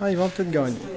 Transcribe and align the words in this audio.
Ah, 0.00 0.10
ils 0.10 0.16
vont 0.16 0.28
peut-être 0.28 0.50
gagner. 0.50 0.76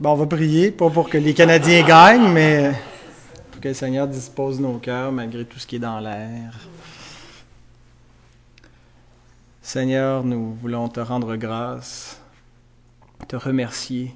Bon, 0.00 0.10
on 0.10 0.16
va 0.16 0.26
prier, 0.26 0.72
pas 0.72 0.90
pour 0.90 1.08
que 1.08 1.16
les 1.16 1.34
Canadiens 1.34 1.86
gagnent, 1.86 2.32
mais 2.32 2.72
pour 3.52 3.60
que 3.60 3.68
le 3.68 3.74
Seigneur 3.74 4.08
dispose 4.08 4.58
nos 4.58 4.78
cœurs 4.78 5.12
malgré 5.12 5.44
tout 5.44 5.60
ce 5.60 5.66
qui 5.68 5.76
est 5.76 5.78
dans 5.78 6.00
l'air. 6.00 6.58
Seigneur, 9.62 10.24
nous 10.24 10.54
voulons 10.54 10.88
te 10.88 10.98
rendre 10.98 11.36
grâce, 11.36 12.20
te 13.28 13.36
remercier 13.36 14.12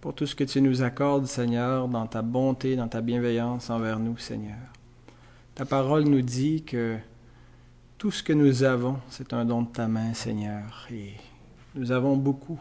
pour 0.00 0.14
tout 0.14 0.26
ce 0.26 0.34
que 0.34 0.44
tu 0.44 0.60
nous 0.60 0.82
accordes, 0.82 1.26
Seigneur, 1.26 1.86
dans 1.86 2.06
ta 2.06 2.22
bonté, 2.22 2.74
dans 2.74 2.88
ta 2.88 3.00
bienveillance 3.00 3.70
envers 3.70 4.00
nous, 4.00 4.18
Seigneur. 4.18 4.58
Ta 5.54 5.64
parole 5.64 6.02
nous 6.04 6.22
dit 6.22 6.64
que 6.64 6.98
tout 8.04 8.10
ce 8.10 8.22
que 8.22 8.34
nous 8.34 8.64
avons, 8.64 8.98
c'est 9.08 9.32
un 9.32 9.46
don 9.46 9.62
de 9.62 9.68
ta 9.68 9.88
main, 9.88 10.12
Seigneur, 10.12 10.86
et 10.92 11.14
nous 11.74 11.90
avons 11.90 12.18
beaucoup, 12.18 12.60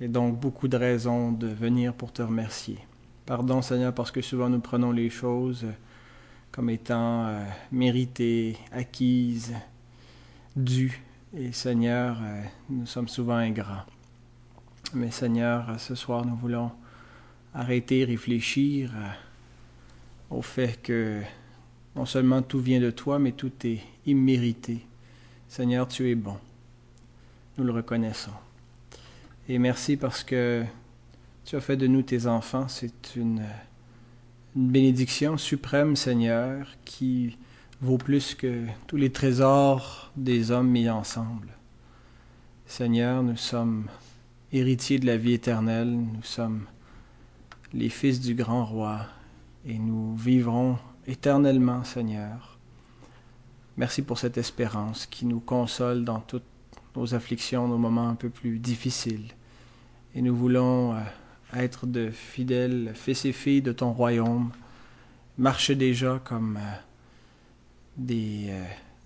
et 0.00 0.08
donc 0.08 0.40
beaucoup 0.40 0.66
de 0.66 0.76
raisons 0.76 1.30
de 1.30 1.46
venir 1.46 1.94
pour 1.94 2.12
te 2.12 2.22
remercier. 2.22 2.80
Pardon, 3.24 3.62
Seigneur, 3.62 3.94
parce 3.94 4.10
que 4.10 4.20
souvent 4.20 4.48
nous 4.48 4.58
prenons 4.58 4.90
les 4.90 5.10
choses 5.10 5.64
comme 6.50 6.70
étant 6.70 7.26
euh, 7.26 7.44
méritées, 7.70 8.56
acquises, 8.72 9.54
dues, 10.56 11.00
et 11.36 11.52
Seigneur, 11.52 12.18
euh, 12.20 12.42
nous 12.68 12.86
sommes 12.86 13.06
souvent 13.06 13.36
ingrats. 13.36 13.86
Mais 14.92 15.12
Seigneur, 15.12 15.78
ce 15.78 15.94
soir, 15.94 16.26
nous 16.26 16.34
voulons 16.34 16.72
arrêter, 17.54 18.04
réfléchir 18.04 18.90
euh, 18.92 20.36
au 20.36 20.42
fait 20.42 20.82
que 20.82 21.22
non 21.96 22.06
seulement 22.06 22.42
tout 22.42 22.60
vient 22.60 22.80
de 22.80 22.90
toi, 22.90 23.18
mais 23.18 23.32
tout 23.32 23.52
est 23.64 23.80
immérité. 24.06 24.86
Seigneur, 25.48 25.88
tu 25.88 26.10
es 26.10 26.14
bon. 26.14 26.36
Nous 27.58 27.64
le 27.64 27.72
reconnaissons. 27.72 28.32
Et 29.48 29.58
merci 29.58 29.96
parce 29.96 30.24
que 30.24 30.64
tu 31.44 31.56
as 31.56 31.60
fait 31.60 31.76
de 31.76 31.86
nous 31.86 32.02
tes 32.02 32.26
enfants. 32.26 32.68
C'est 32.68 33.16
une, 33.16 33.42
bénédiction 34.54 35.38
suprême, 35.38 35.96
Seigneur, 35.96 36.66
qui 36.84 37.38
vaut 37.80 37.98
plus 37.98 38.34
que 38.34 38.64
tous 38.86 38.96
les 38.96 39.10
trésors 39.10 40.12
des 40.16 40.50
hommes 40.50 40.68
mis 40.68 40.88
ensemble. 40.88 41.48
Seigneur, 42.66 43.22
nous 43.22 43.36
sommes 43.36 43.86
héritiers 44.52 44.98
de 44.98 45.06
la 45.06 45.16
vie 45.16 45.32
éternelle, 45.32 45.90
nous 45.90 46.22
sommes 46.22 46.66
les 47.72 47.88
fils 47.88 48.20
du 48.20 48.34
grand 48.34 48.64
roi, 48.64 49.06
et 49.66 49.78
nous 49.78 50.14
vivrons 50.16 50.78
éternellement, 51.06 51.84
Seigneur. 51.84 52.58
Merci 53.76 54.02
pour 54.02 54.18
cette 54.18 54.38
espérance 54.38 55.06
qui 55.06 55.24
nous 55.26 55.40
console 55.40 56.04
dans 56.04 56.20
toutes 56.20 56.42
nos 56.94 57.14
afflictions, 57.14 57.68
nos 57.68 57.78
moments 57.78 58.08
un 58.08 58.14
peu 58.14 58.28
plus 58.28 58.58
difficiles. 58.58 59.32
Et 60.14 60.22
nous 60.22 60.36
voulons 60.36 60.94
être 61.54 61.86
de 61.86 62.10
fidèles 62.10 62.92
fils 62.94 63.24
et 63.24 63.32
filles 63.32 63.62
de 63.62 63.72
ton 63.72 63.92
royaume, 63.92 64.50
marcher 65.38 65.74
déjà 65.74 66.20
comme 66.22 66.58
des 67.96 68.52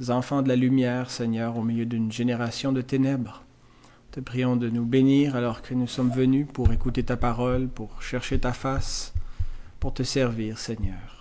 enfants 0.08 0.42
de 0.42 0.48
la 0.48 0.56
lumière, 0.56 1.10
Seigneur, 1.10 1.56
au 1.56 1.62
milieu 1.62 1.86
d'une 1.86 2.10
génération 2.10 2.72
de 2.72 2.82
ténèbres. 2.82 3.44
Te 4.10 4.20
prions 4.20 4.56
de 4.56 4.68
nous 4.68 4.84
bénir 4.84 5.36
alors 5.36 5.62
que 5.62 5.74
nous 5.74 5.86
sommes 5.86 6.10
venus 6.10 6.46
pour 6.52 6.72
écouter 6.72 7.02
ta 7.04 7.16
parole, 7.16 7.68
pour 7.68 8.02
chercher 8.02 8.40
ta 8.40 8.52
face, 8.52 9.12
pour 9.78 9.94
te 9.94 10.02
servir, 10.02 10.58
Seigneur. 10.58 11.15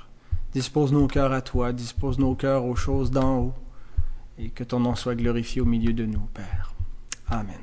Dispose 0.55 0.93
nos 0.93 1.07
cœurs 1.07 1.33
à 1.33 1.41
toi, 1.41 1.73
dispose 1.73 2.17
nos 2.17 2.33
cœurs 2.33 2.63
aux 2.63 2.77
choses 2.77 3.11
d'en 3.11 3.39
haut, 3.39 3.53
et 4.39 4.47
que 4.47 4.63
ton 4.63 4.79
nom 4.79 4.95
soit 4.95 5.13
glorifié 5.13 5.61
au 5.61 5.65
milieu 5.65 5.91
de 5.91 6.05
nous, 6.05 6.29
Père. 6.33 6.73
Amen. 7.29 7.59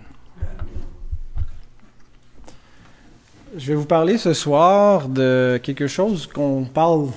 Je 3.56 3.66
vais 3.68 3.74
vous 3.76 3.86
parler 3.86 4.18
ce 4.18 4.34
soir 4.34 5.08
de 5.08 5.58
quelque 5.62 5.86
chose 5.86 6.26
qu'on 6.26 6.64
parle 6.64 7.08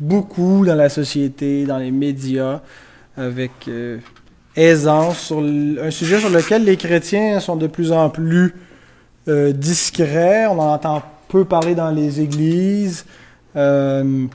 beaucoup 0.00 0.66
dans 0.66 0.74
la 0.74 0.88
société, 0.88 1.64
dans 1.64 1.78
les 1.78 1.92
médias, 1.92 2.60
avec 3.16 3.52
euh, 3.68 3.98
aisance, 4.56 5.20
sur 5.20 5.38
un 5.38 5.92
sujet 5.92 6.18
sur 6.18 6.30
lequel 6.30 6.64
les 6.64 6.76
chrétiens 6.76 7.38
sont 7.38 7.54
de 7.54 7.68
plus 7.68 7.92
en 7.92 8.10
plus 8.10 8.56
euh, 9.28 9.52
discrets. 9.52 10.48
On 10.48 10.58
en 10.58 10.74
entend 10.74 11.02
peu 11.28 11.44
parler 11.44 11.76
dans 11.76 11.92
les 11.92 12.20
églises. 12.20 13.06
Euh, 13.54 14.26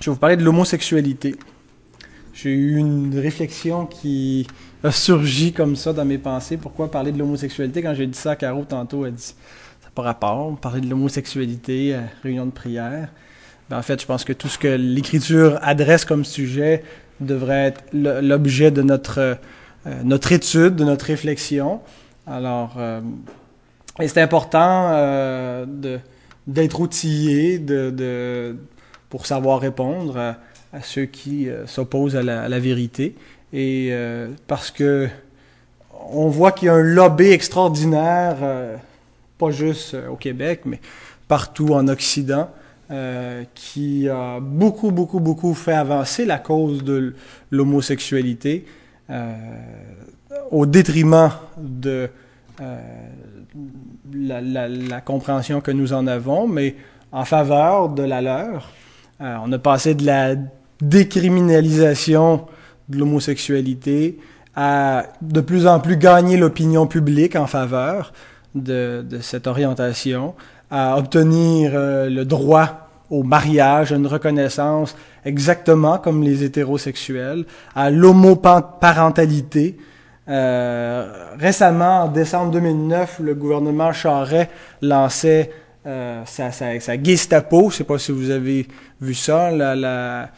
je 0.00 0.10
vais 0.10 0.14
vous 0.14 0.20
parler 0.20 0.36
de 0.36 0.44
l'homosexualité. 0.44 1.36
J'ai 2.32 2.50
eu 2.50 2.76
une 2.76 3.16
réflexion 3.18 3.86
qui 3.86 4.46
a 4.82 4.90
surgi 4.90 5.52
comme 5.52 5.76
ça 5.76 5.92
dans 5.92 6.04
mes 6.04 6.18
pensées. 6.18 6.56
Pourquoi 6.56 6.90
parler 6.90 7.12
de 7.12 7.18
l'homosexualité 7.18 7.82
Quand 7.82 7.94
j'ai 7.94 8.06
dit 8.06 8.18
ça 8.18 8.32
à 8.32 8.36
Caro 8.36 8.64
tantôt, 8.64 9.06
elle 9.06 9.14
dit 9.14 9.22
ça 9.22 9.34
n'a 9.84 9.90
pas 9.94 10.02
rapport. 10.02 10.56
Parler 10.58 10.80
de 10.80 10.88
l'homosexualité 10.90 11.94
à 11.94 12.02
réunion 12.22 12.46
de 12.46 12.50
prière. 12.50 13.08
Ben, 13.70 13.78
en 13.78 13.82
fait, 13.82 14.00
je 14.00 14.06
pense 14.06 14.24
que 14.24 14.32
tout 14.32 14.48
ce 14.48 14.58
que 14.58 14.68
l'Écriture 14.68 15.58
adresse 15.62 16.04
comme 16.04 16.24
sujet 16.24 16.82
devrait 17.20 17.66
être 17.66 17.84
l'objet 17.92 18.70
de 18.70 18.82
notre, 18.82 19.18
euh, 19.86 20.02
notre 20.02 20.32
étude, 20.32 20.74
de 20.74 20.84
notre 20.84 21.06
réflexion. 21.06 21.80
Alors, 22.26 22.74
euh, 22.78 23.00
c'est 24.00 24.20
important 24.20 24.90
euh, 24.92 25.66
d'être 26.46 26.80
outillé 26.80 27.58
de, 27.58 27.90
de, 27.90 28.56
pour 29.14 29.26
savoir 29.26 29.60
répondre 29.60 30.18
à, 30.72 30.82
ceux 30.82 31.04
qui 31.04 31.48
euh, 31.48 31.68
s'opposent 31.68 32.16
à 32.16 32.24
la, 32.24 32.58
vérité. 32.58 33.14
Et 33.52 33.90
euh, 33.92 34.26
parce 34.48 34.72
que 34.72 35.08
on 36.10 36.26
voit 36.26 36.50
qu'il 36.50 36.66
y 36.66 36.68
a 36.68 36.74
un 36.74 36.82
lobby 36.82 37.30
extraordinaire, 37.30 38.38
euh, 38.42 38.74
pas 39.38 39.52
juste 39.52 39.96
au 40.10 40.16
Québec, 40.16 40.62
mais 40.64 40.80
partout 41.28 41.74
en 41.74 41.86
Occident, 41.86 42.50
qui 43.54 44.08
a 44.08 44.40
beaucoup, 44.40 44.90
beaucoup, 44.90 45.20
beaucoup 45.20 45.54
fait 45.54 45.74
avancer 45.74 46.24
la 46.24 46.38
cause 46.38 46.82
de 46.82 47.14
l'homosexualité 47.52 48.66
au 50.50 50.66
détriment 50.66 51.30
de 51.56 52.10
la, 54.12 55.00
compréhension 55.00 55.60
que 55.60 55.70
nous 55.70 55.92
en 55.92 56.08
avons, 56.08 56.48
mais 56.48 56.74
en 57.12 57.24
faveur 57.24 57.90
de 57.90 58.02
la 58.02 58.20
leur. 58.20 58.72
Euh, 59.20 59.36
on 59.44 59.52
a 59.52 59.58
passé 59.58 59.94
de 59.94 60.04
la 60.04 60.34
décriminalisation 60.80 62.46
de 62.88 62.98
l'homosexualité 62.98 64.18
à 64.56 65.04
de 65.22 65.40
plus 65.40 65.66
en 65.66 65.80
plus 65.80 65.96
gagner 65.96 66.36
l'opinion 66.36 66.86
publique 66.86 67.36
en 67.36 67.46
faveur 67.46 68.12
de, 68.54 69.04
cette 69.20 69.46
orientation, 69.46 70.34
à 70.70 70.96
obtenir 70.96 71.72
euh, 71.74 72.08
le 72.08 72.24
droit 72.24 72.88
au 73.10 73.22
mariage, 73.22 73.92
une 73.92 74.06
reconnaissance 74.06 74.96
exactement 75.24 75.98
comme 75.98 76.22
les 76.22 76.44
hétérosexuels, 76.44 77.44
à 77.74 77.90
l'homoparentalité. 77.90 79.76
Euh, 80.28 81.34
récemment, 81.38 82.04
en 82.04 82.08
décembre 82.08 82.50
2009, 82.52 83.20
le 83.20 83.34
gouvernement 83.34 83.92
Charest 83.92 84.50
lançait 84.80 85.50
euh, 85.86 86.22
sa, 86.24 86.50
sa, 86.50 87.02
Gestapo, 87.02 87.70
je 87.70 87.76
sais 87.76 87.84
pas 87.84 87.98
si 87.98 88.12
vous 88.12 88.30
avez 88.30 88.66
vu 89.00 89.14
ça, 89.14 89.50
la, 89.50 90.30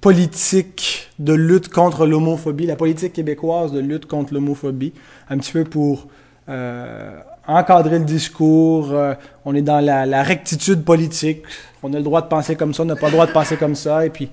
politique 0.00 1.08
de 1.18 1.32
lutte 1.32 1.68
contre 1.68 2.06
l'homophobie, 2.06 2.66
la 2.66 2.76
politique 2.76 3.12
québécoise 3.12 3.72
de 3.72 3.80
lutte 3.80 4.06
contre 4.06 4.34
l'homophobie, 4.34 4.92
un 5.28 5.38
petit 5.38 5.52
peu 5.52 5.64
pour 5.64 6.06
euh, 6.48 7.18
encadrer 7.46 7.98
le 7.98 8.04
discours. 8.04 8.92
Euh, 8.92 9.14
on 9.44 9.54
est 9.54 9.62
dans 9.62 9.80
la, 9.80 10.22
rectitude 10.22 10.84
politique. 10.84 11.42
On 11.82 11.92
a 11.92 11.96
le 11.96 12.02
droit 12.02 12.22
de 12.22 12.28
penser 12.28 12.56
comme 12.56 12.74
ça, 12.74 12.82
on 12.82 12.86
n'a 12.86 12.96
pas 12.96 13.06
le 13.06 13.12
droit 13.12 13.26
de 13.26 13.32
penser 13.32 13.56
comme 13.56 13.74
ça. 13.74 14.06
Et 14.06 14.10
puis 14.10 14.28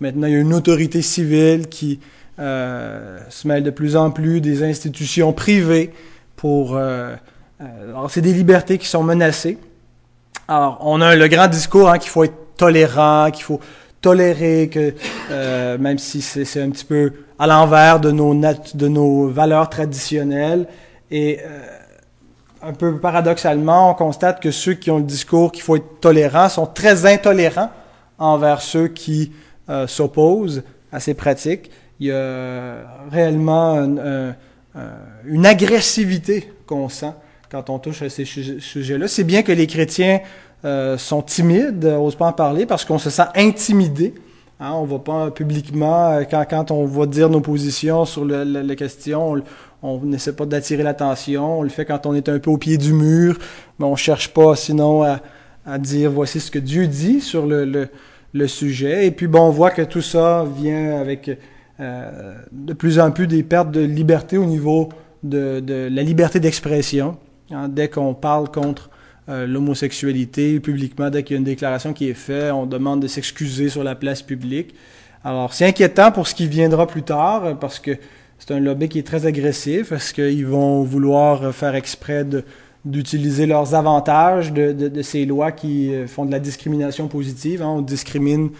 maintenant, 0.00 0.26
il 0.26 0.32
y 0.32 0.36
a 0.36 0.40
une 0.40 0.54
autorité 0.54 1.02
civile 1.02 1.68
qui 1.68 2.00
euh, 2.38 3.18
se 3.28 3.46
mêle 3.48 3.62
de 3.62 3.70
plus 3.70 3.96
en 3.96 4.10
plus 4.10 4.40
des 4.40 4.62
institutions 4.62 5.32
privées 5.32 5.90
pour... 6.36 6.76
alors, 6.76 8.10
c'est 8.10 8.20
des 8.20 8.34
libertés 8.34 8.78
qui 8.78 8.86
sont 8.86 9.02
menacées. 9.02 9.58
Alors, 10.48 10.78
on 10.82 11.00
a 11.00 11.16
le 11.16 11.26
grand 11.26 11.48
discours 11.48 11.90
hein, 11.90 11.98
qu'il 11.98 12.10
faut 12.10 12.22
être 12.22 12.56
tolérant, 12.56 13.32
qu'il 13.32 13.42
faut 13.42 13.60
tolérer, 14.00 14.68
que 14.72 14.94
euh, 15.32 15.76
même 15.78 15.98
si 15.98 16.22
c'est 16.22 16.62
un 16.62 16.70
petit 16.70 16.84
peu 16.84 17.12
à 17.36 17.48
l'envers 17.48 17.98
de 17.98 18.12
nos, 18.12 18.32
de 18.32 18.88
nos 18.88 19.28
valeurs 19.28 19.68
traditionnelles. 19.68 20.68
Et 21.10 21.40
euh, 21.44 21.66
un 22.62 22.72
peu 22.72 22.96
paradoxalement, 22.98 23.90
on 23.90 23.94
constate 23.94 24.40
que 24.40 24.52
ceux 24.52 24.74
qui 24.74 24.88
ont 24.92 24.98
le 24.98 25.04
discours 25.04 25.50
qu'il 25.50 25.64
faut 25.64 25.76
être 25.76 26.00
tolérant 26.00 26.48
sont 26.48 26.66
très 26.66 27.06
intolérants 27.06 27.70
envers 28.18 28.62
ceux 28.62 28.86
qui 28.86 29.32
euh, 29.68 29.88
s'opposent 29.88 30.62
à 30.92 31.00
ces 31.00 31.14
pratiques. 31.14 31.72
Il 31.98 32.06
y 32.06 32.12
a 32.12 32.84
réellement 33.10 33.72
un, 33.72 33.98
un, 33.98 34.34
une 35.24 35.44
agressivité 35.44 36.52
qu'on 36.66 36.88
sent 36.88 37.14
quand 37.50 37.70
on 37.70 37.78
touche 37.78 38.02
à 38.02 38.08
ces 38.08 38.24
sujets-là. 38.24 39.08
C'est 39.08 39.24
bien 39.24 39.42
que 39.42 39.52
les 39.52 39.66
chrétiens 39.66 40.20
euh, 40.64 40.98
sont 40.98 41.22
timides, 41.22 41.84
n'osent 41.84 42.16
pas 42.16 42.26
en 42.26 42.32
parler 42.32 42.66
parce 42.66 42.84
qu'on 42.84 42.98
se 42.98 43.10
sent 43.10 43.26
intimidé 43.34 44.14
Hein, 44.58 44.72
on 44.74 44.84
va 44.84 44.98
pas 44.98 45.30
publiquement, 45.30 46.12
euh, 46.12 46.22
quand, 46.24 46.70
on 46.70 46.86
va 46.86 47.04
dire 47.04 47.28
nos 47.28 47.42
positions 47.42 48.06
sur 48.06 48.24
le, 48.24 48.42
la 48.42 48.74
question, 48.74 49.42
on 49.82 50.00
n'essaie 50.00 50.34
pas 50.34 50.46
d'attirer 50.46 50.82
l'attention. 50.82 51.58
On 51.60 51.62
le 51.62 51.68
fait 51.68 51.84
quand 51.84 52.06
on 52.06 52.14
est 52.14 52.30
un 52.30 52.38
peu 52.38 52.50
au 52.50 52.56
pied 52.56 52.78
du 52.78 52.94
mur, 52.94 53.38
mais 53.78 53.84
on 53.84 53.96
cherche 53.96 54.32
pas 54.32 54.56
sinon 54.56 55.02
à, 55.02 55.20
dire 55.78 56.10
voici 56.10 56.40
ce 56.40 56.50
que 56.50 56.58
Dieu 56.58 56.86
dit 56.86 57.20
sur 57.20 57.44
le, 57.46 57.88
sujet. 58.46 59.06
Et 59.06 59.10
puis 59.10 59.26
bon, 59.26 59.40
on 59.40 59.50
voit 59.50 59.70
que 59.70 59.82
tout 59.82 60.00
ça 60.00 60.46
vient 60.56 61.00
avec 61.00 61.30
euh, 61.80 62.34
de 62.52 62.72
plus 62.72 62.98
en 62.98 63.10
plus 63.10 63.26
des 63.26 63.42
pertes 63.42 63.70
de 63.70 63.80
liberté 63.80 64.38
au 64.38 64.44
niveau 64.46 64.88
de 65.22 65.88
la 65.90 66.02
liberté 66.02 66.40
d'expression. 66.40 67.18
Hein, 67.50 67.68
dès 67.68 67.88
qu'on 67.88 68.14
parle 68.14 68.50
contre 68.50 68.90
euh, 69.28 69.46
l'homosexualité 69.46 70.60
publiquement. 70.60 71.10
Dès 71.10 71.22
qu'il 71.22 71.34
y 71.34 71.36
a 71.36 71.38
une 71.38 71.44
déclaration 71.44 71.92
qui 71.92 72.08
est 72.08 72.14
faite, 72.14 72.52
on 72.52 72.66
demande 72.66 73.00
de 73.00 73.06
s'excuser 73.06 73.68
sur 73.68 73.84
la 73.84 73.94
place 73.94 74.22
publique. 74.22 74.74
Alors, 75.24 75.52
c'est 75.52 75.66
inquiétant 75.66 76.12
pour 76.12 76.28
ce 76.28 76.34
qui 76.34 76.46
viendra 76.46 76.86
plus 76.86 77.02
tard, 77.02 77.44
euh, 77.44 77.54
parce 77.54 77.78
que 77.78 77.92
c'est 78.38 78.52
un 78.52 78.60
lobby 78.60 78.88
qui 78.88 78.98
est 78.98 79.06
très 79.06 79.26
agressif, 79.26 79.88
parce 79.88 80.12
qu'ils 80.12 80.46
vont 80.46 80.82
vouloir 80.82 81.54
faire 81.54 81.74
exprès 81.74 82.24
d'utiliser 82.84 83.46
leurs 83.46 83.74
avantages 83.74 84.52
de, 84.52 85.02
ces 85.02 85.24
lois 85.24 85.52
qui 85.52 85.92
euh, 85.92 86.06
font 86.06 86.24
de 86.24 86.30
la 86.30 86.38
discrimination 86.38 87.08
positive. 87.08 87.62
Hein? 87.62 87.68
On 87.78 87.80
discrimine 87.80 88.50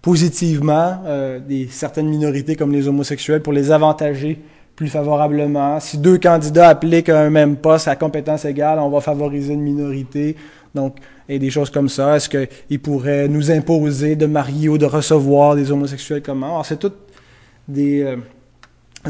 positivement 0.00 1.02
euh, 1.06 1.40
des, 1.40 1.68
certaines 1.68 2.08
minorités 2.08 2.56
comme 2.56 2.72
les 2.72 2.88
homosexuels 2.88 3.42
pour 3.42 3.52
les 3.52 3.70
avantager 3.70 4.40
plus 4.82 4.88
favorablement. 4.88 5.78
Si 5.78 5.96
deux 5.96 6.18
candidats 6.18 6.70
appliquent 6.70 7.08
un 7.08 7.30
même 7.30 7.54
poste 7.56 7.86
à 7.86 7.94
compétence 7.94 8.44
égale, 8.44 8.80
on 8.80 8.88
va 8.88 9.00
favoriser 9.00 9.52
une 9.52 9.60
minorité. 9.60 10.34
Donc, 10.74 10.96
et 11.28 11.38
des 11.38 11.50
choses 11.50 11.70
comme 11.70 11.88
ça. 11.88 12.16
Est-ce 12.16 12.28
qu'ils 12.28 12.80
pourraient 12.80 13.28
nous 13.28 13.52
imposer 13.52 14.16
de 14.16 14.26
marier 14.26 14.68
ou 14.68 14.78
de 14.78 14.84
recevoir 14.84 15.54
des 15.54 15.70
homosexuels 15.70 16.20
comment? 16.20 16.46
Alors, 16.46 16.66
c'est 16.66 16.78
toutes 16.78 16.96
des, 17.68 18.02
euh, 18.02 18.16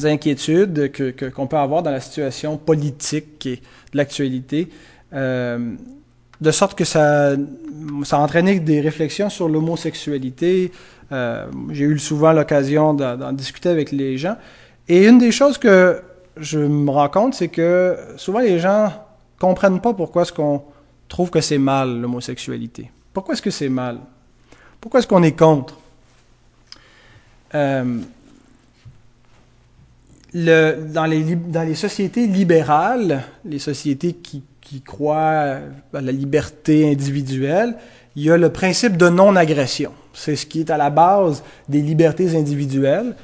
inquiétudes 0.04 0.92
que, 0.92 1.30
qu'on 1.30 1.46
peut 1.46 1.56
avoir 1.56 1.82
dans 1.82 1.90
la 1.90 2.00
situation 2.00 2.58
politique 2.58 3.46
et 3.46 3.56
de 3.92 3.96
l'actualité. 3.96 4.68
Euh, 5.14 5.72
de 6.38 6.50
sorte 6.50 6.76
que 6.76 6.84
ça, 6.84 7.34
ça 8.04 8.18
a 8.18 8.20
entraîné 8.20 8.60
des 8.60 8.82
réflexions 8.82 9.30
sur 9.30 9.48
l'homosexualité. 9.48 10.70
Euh, 11.12 11.46
j'ai 11.70 11.84
eu 11.84 11.98
souvent 11.98 12.32
l'occasion 12.32 12.92
d'en 12.92 13.32
discuter 13.32 13.70
avec 13.70 13.90
les 13.90 14.18
gens. 14.18 14.36
Et 14.88 15.06
une 15.06 15.18
des 15.18 15.32
choses 15.32 15.58
que 15.58 16.02
je 16.36 16.58
me 16.58 16.90
rends 16.90 17.08
compte, 17.08 17.34
c'est 17.34 17.48
que 17.48 17.96
souvent 18.16 18.40
les 18.40 18.58
gens 18.58 18.92
comprennent 19.38 19.80
pas 19.80 19.92
pourquoi 19.92 20.22
est-ce 20.22 20.32
qu'on 20.32 20.62
trouve 21.08 21.30
que 21.30 21.40
c'est 21.40 21.58
mal 21.58 22.00
l'homosexualité. 22.00 22.90
Pourquoi 23.12 23.34
est-ce 23.34 23.42
que 23.42 23.50
c'est 23.50 23.68
mal? 23.68 23.98
Pourquoi 24.80 25.00
est-ce 25.00 25.06
qu'on 25.06 25.22
est 25.22 25.38
contre? 25.38 25.78
Euh, 27.54 27.98
dans, 30.32 31.04
les, 31.04 31.74
sociétés 31.74 32.26
libérales, 32.26 33.22
les 33.44 33.58
sociétés 33.58 34.14
qui 34.14 34.80
croient 34.80 35.58
à 35.92 36.00
la 36.00 36.12
liberté 36.12 36.90
individuelle, 36.90 37.76
il 38.16 38.24
y 38.24 38.30
a 38.30 38.36
le 38.36 38.50
principe 38.50 38.96
de 38.96 39.08
non-agression. 39.08 39.92
C'est 40.12 40.36
ce 40.36 40.46
qui 40.46 40.60
est 40.60 40.70
à 40.70 40.76
la 40.76 40.90
base 40.90 41.42
des 41.68 41.80
libertés 41.80 42.36
individuelles. 42.36 43.14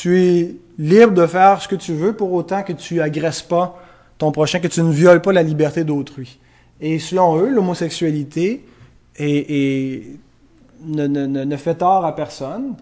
Tu 0.00 0.16
es 0.22 0.54
libre 0.78 1.12
de 1.12 1.26
faire 1.26 1.60
ce 1.60 1.66
que 1.66 1.74
tu 1.74 1.92
veux 1.92 2.12
pour 2.12 2.32
autant 2.32 2.62
que 2.62 2.72
tu 2.72 3.00
agresses 3.00 3.42
pas 3.42 3.76
ton 4.16 4.30
prochain, 4.30 4.60
que 4.60 4.68
tu 4.68 4.80
ne 4.80 4.92
violes 4.92 5.20
pas 5.20 5.32
la 5.32 5.42
liberté 5.42 5.82
d'autrui. 5.82 6.38
Et 6.80 7.00
selon 7.00 7.36
eux, 7.38 7.48
l'homosexualité 7.50 8.64
ne, 9.18 9.56
fait 11.56 11.74
tort 11.74 12.06
à 12.06 12.14
personne. 12.14 12.74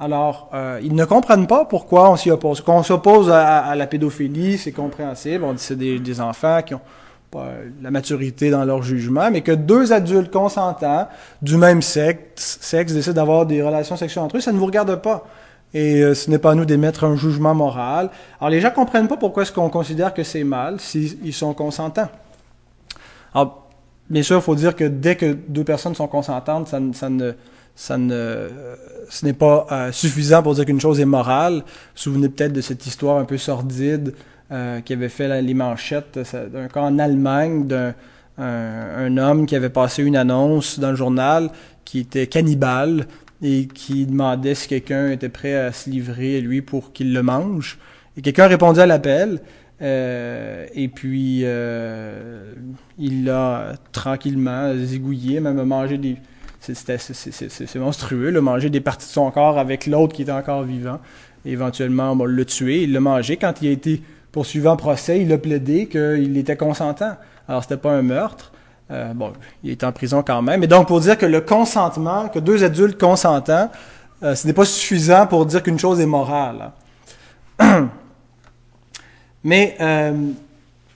Alors, 0.00 0.50
euh, 0.54 0.80
ils 0.82 0.96
ne 0.96 1.04
comprennent 1.04 1.46
pas 1.46 1.66
pourquoi 1.66 2.10
on 2.10 2.16
s'y 2.16 2.32
oppose. 2.32 2.60
Qu'on 2.62 2.82
s'oppose 2.82 3.30
à, 3.30 3.76
la 3.76 3.86
pédophilie, 3.86 4.58
c'est 4.58 4.72
compréhensible. 4.72 5.44
On 5.44 5.52
dit 5.52 5.62
c'est 5.62 5.78
des, 5.78 6.00
des, 6.00 6.20
enfants 6.20 6.62
qui 6.66 6.74
ont 6.74 6.80
pas 7.30 7.46
la 7.80 7.92
maturité 7.92 8.50
dans 8.50 8.64
leur 8.64 8.82
jugement, 8.82 9.30
mais 9.30 9.42
que 9.42 9.52
deux 9.52 9.92
adultes 9.92 10.32
consentants 10.32 11.06
du 11.40 11.58
même 11.58 11.80
sexe, 11.80 12.58
sexe 12.60 12.92
décident 12.92 13.14
d'avoir 13.14 13.46
des 13.46 13.62
relations 13.62 13.96
sexuelles 13.96 14.24
entre 14.24 14.38
eux, 14.38 14.40
ça 14.40 14.52
ne 14.52 14.58
vous 14.58 14.66
regarde 14.66 14.96
pas 14.96 15.24
et 15.74 16.02
euh, 16.02 16.14
ce 16.14 16.30
n'est 16.30 16.38
pas 16.38 16.52
à 16.52 16.54
nous 16.54 16.64
d'émettre 16.64 17.04
un 17.04 17.16
jugement 17.16 17.54
moral. 17.54 18.10
Alors 18.40 18.50
les 18.50 18.60
gens 18.60 18.70
comprennent 18.70 19.08
pas 19.08 19.16
pourquoi 19.16 19.42
est-ce 19.42 19.52
qu'on 19.52 19.68
considère 19.68 20.14
que 20.14 20.22
c'est 20.22 20.44
mal 20.44 20.80
s'ils 20.80 21.34
sont 21.34 21.54
consentants. 21.54 22.08
Alors, 23.34 23.68
bien 24.08 24.22
sûr, 24.22 24.36
il 24.36 24.42
faut 24.42 24.54
dire 24.54 24.74
que 24.74 24.84
dès 24.84 25.16
que 25.16 25.32
deux 25.32 25.64
personnes 25.64 25.94
sont 25.94 26.08
consentantes, 26.08 26.68
ça, 26.68 26.80
ça 26.94 27.10
ne, 27.10 27.32
ça 27.74 27.98
ne, 27.98 28.48
ce 29.10 29.26
n'est 29.26 29.34
pas 29.34 29.66
euh, 29.70 29.92
suffisant 29.92 30.42
pour 30.42 30.54
dire 30.54 30.64
qu'une 30.64 30.80
chose 30.80 31.00
est 31.00 31.04
morale. 31.04 31.54
Vous 31.54 31.60
vous 31.60 32.00
souvenez 32.00 32.28
peut-être 32.28 32.52
de 32.52 32.62
cette 32.62 32.86
histoire 32.86 33.18
un 33.18 33.24
peu 33.24 33.36
sordide 33.36 34.14
euh, 34.52 34.80
qui 34.80 34.92
avait 34.92 35.08
fait 35.08 35.42
les 35.42 35.54
manchettes 35.54 36.18
d'un 36.52 36.68
cas 36.68 36.80
en 36.80 36.98
Allemagne 36.98 37.66
d'un 37.66 37.94
un, 38.38 39.06
un, 39.06 39.16
homme 39.16 39.46
qui 39.46 39.56
avait 39.56 39.70
passé 39.70 40.02
une 40.02 40.16
annonce 40.16 40.78
dans 40.78 40.90
le 40.90 40.96
journal 40.96 41.50
qui 41.86 42.00
était 42.00 42.26
cannibale 42.26 43.06
et 43.46 43.66
qui 43.66 44.06
demandait 44.06 44.56
si 44.56 44.66
quelqu'un 44.66 45.10
était 45.12 45.28
prêt 45.28 45.54
à 45.54 45.70
se 45.70 45.88
livrer 45.88 46.38
à 46.38 46.40
lui 46.40 46.62
pour 46.62 46.92
qu'il 46.92 47.12
le 47.12 47.22
mange. 47.22 47.78
Et 48.16 48.22
quelqu'un 48.22 48.48
répondit 48.48 48.80
à 48.80 48.86
l'appel. 48.86 49.40
Euh, 49.82 50.66
et 50.74 50.88
puis, 50.88 51.42
euh, 51.44 52.54
il 52.98 53.24
l'a 53.24 53.74
tranquillement 53.92 54.74
zigouillé, 54.74 55.38
même 55.40 55.62
mangé 55.62 55.96
des... 55.96 56.16
C'est 56.58 57.76
monstrueux, 57.76 58.30
le 58.30 58.40
manger 58.40 58.68
des 58.68 58.80
parties 58.80 59.06
de 59.06 59.12
son 59.12 59.30
corps 59.30 59.60
avec 59.60 59.86
l'autre 59.86 60.16
qui 60.16 60.22
était 60.22 60.32
encore 60.32 60.64
vivant. 60.64 60.98
Et 61.44 61.52
éventuellement, 61.52 62.16
le 62.16 62.44
tuer. 62.44 62.82
Il 62.82 62.92
l'a 62.92 62.98
mangé. 62.98 63.36
Quand 63.36 63.62
il 63.62 63.68
a 63.68 63.70
été 63.70 64.02
poursuivi 64.32 64.66
en 64.66 64.76
procès, 64.76 65.20
il 65.20 65.32
a 65.32 65.38
plaidé 65.38 65.86
qu'il 65.86 66.36
était 66.36 66.56
consentant. 66.56 67.16
Alors, 67.46 67.62
c'était 67.62 67.76
pas 67.76 67.92
un 67.92 68.02
meurtre. 68.02 68.50
Euh, 68.90 69.12
bon, 69.14 69.32
il 69.64 69.70
est 69.72 69.84
en 69.84 69.92
prison 69.92 70.22
quand 70.24 70.42
même. 70.42 70.62
Et 70.62 70.66
donc, 70.66 70.86
pour 70.88 71.00
dire 71.00 71.18
que 71.18 71.26
le 71.26 71.40
consentement, 71.40 72.28
que 72.28 72.38
deux 72.38 72.62
adultes 72.62 73.00
consentants, 73.00 73.70
euh, 74.22 74.34
ce 74.34 74.46
n'est 74.46 74.52
pas 74.52 74.64
suffisant 74.64 75.26
pour 75.26 75.44
dire 75.46 75.62
qu'une 75.62 75.78
chose 75.78 76.00
est 76.00 76.06
morale. 76.06 76.70
Mais 79.44 79.76
euh, 79.80 80.12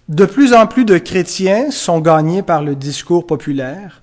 de 0.09 0.25
plus 0.25 0.55
en 0.55 0.67
plus 0.67 0.85
de 0.85 0.99
chrétiens 0.99 1.71
sont 1.71 2.01
gagnés 2.01 2.43
par 2.43 2.63
le 2.63 2.75
discours 2.75 3.27
populaire, 3.27 4.03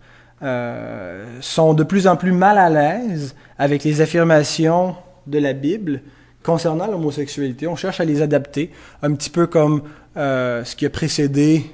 sont 1.42 1.74
de 1.74 1.84
plus 1.84 2.06
en 2.06 2.16
plus 2.16 2.32
mal 2.32 2.60
à 2.60 2.70
l'aise 2.70 3.36
avec 3.58 3.84
les 3.84 4.02
affirmations 4.02 4.96
de 5.26 5.40
la 5.40 5.54
Bible 5.54 6.02
concernant 6.44 6.86
l'homosexualité. 6.86 7.68
On 7.68 7.76
cherche 7.76 8.00
à 8.00 8.06
les 8.06 8.22
adapter, 8.22 8.72
un 9.02 9.16
petit 9.16 9.32
peu 9.32 9.48
comme 9.48 9.82
ce 10.16 10.76
qui 10.76 10.86
a 10.86 10.90
précédé 10.92 11.66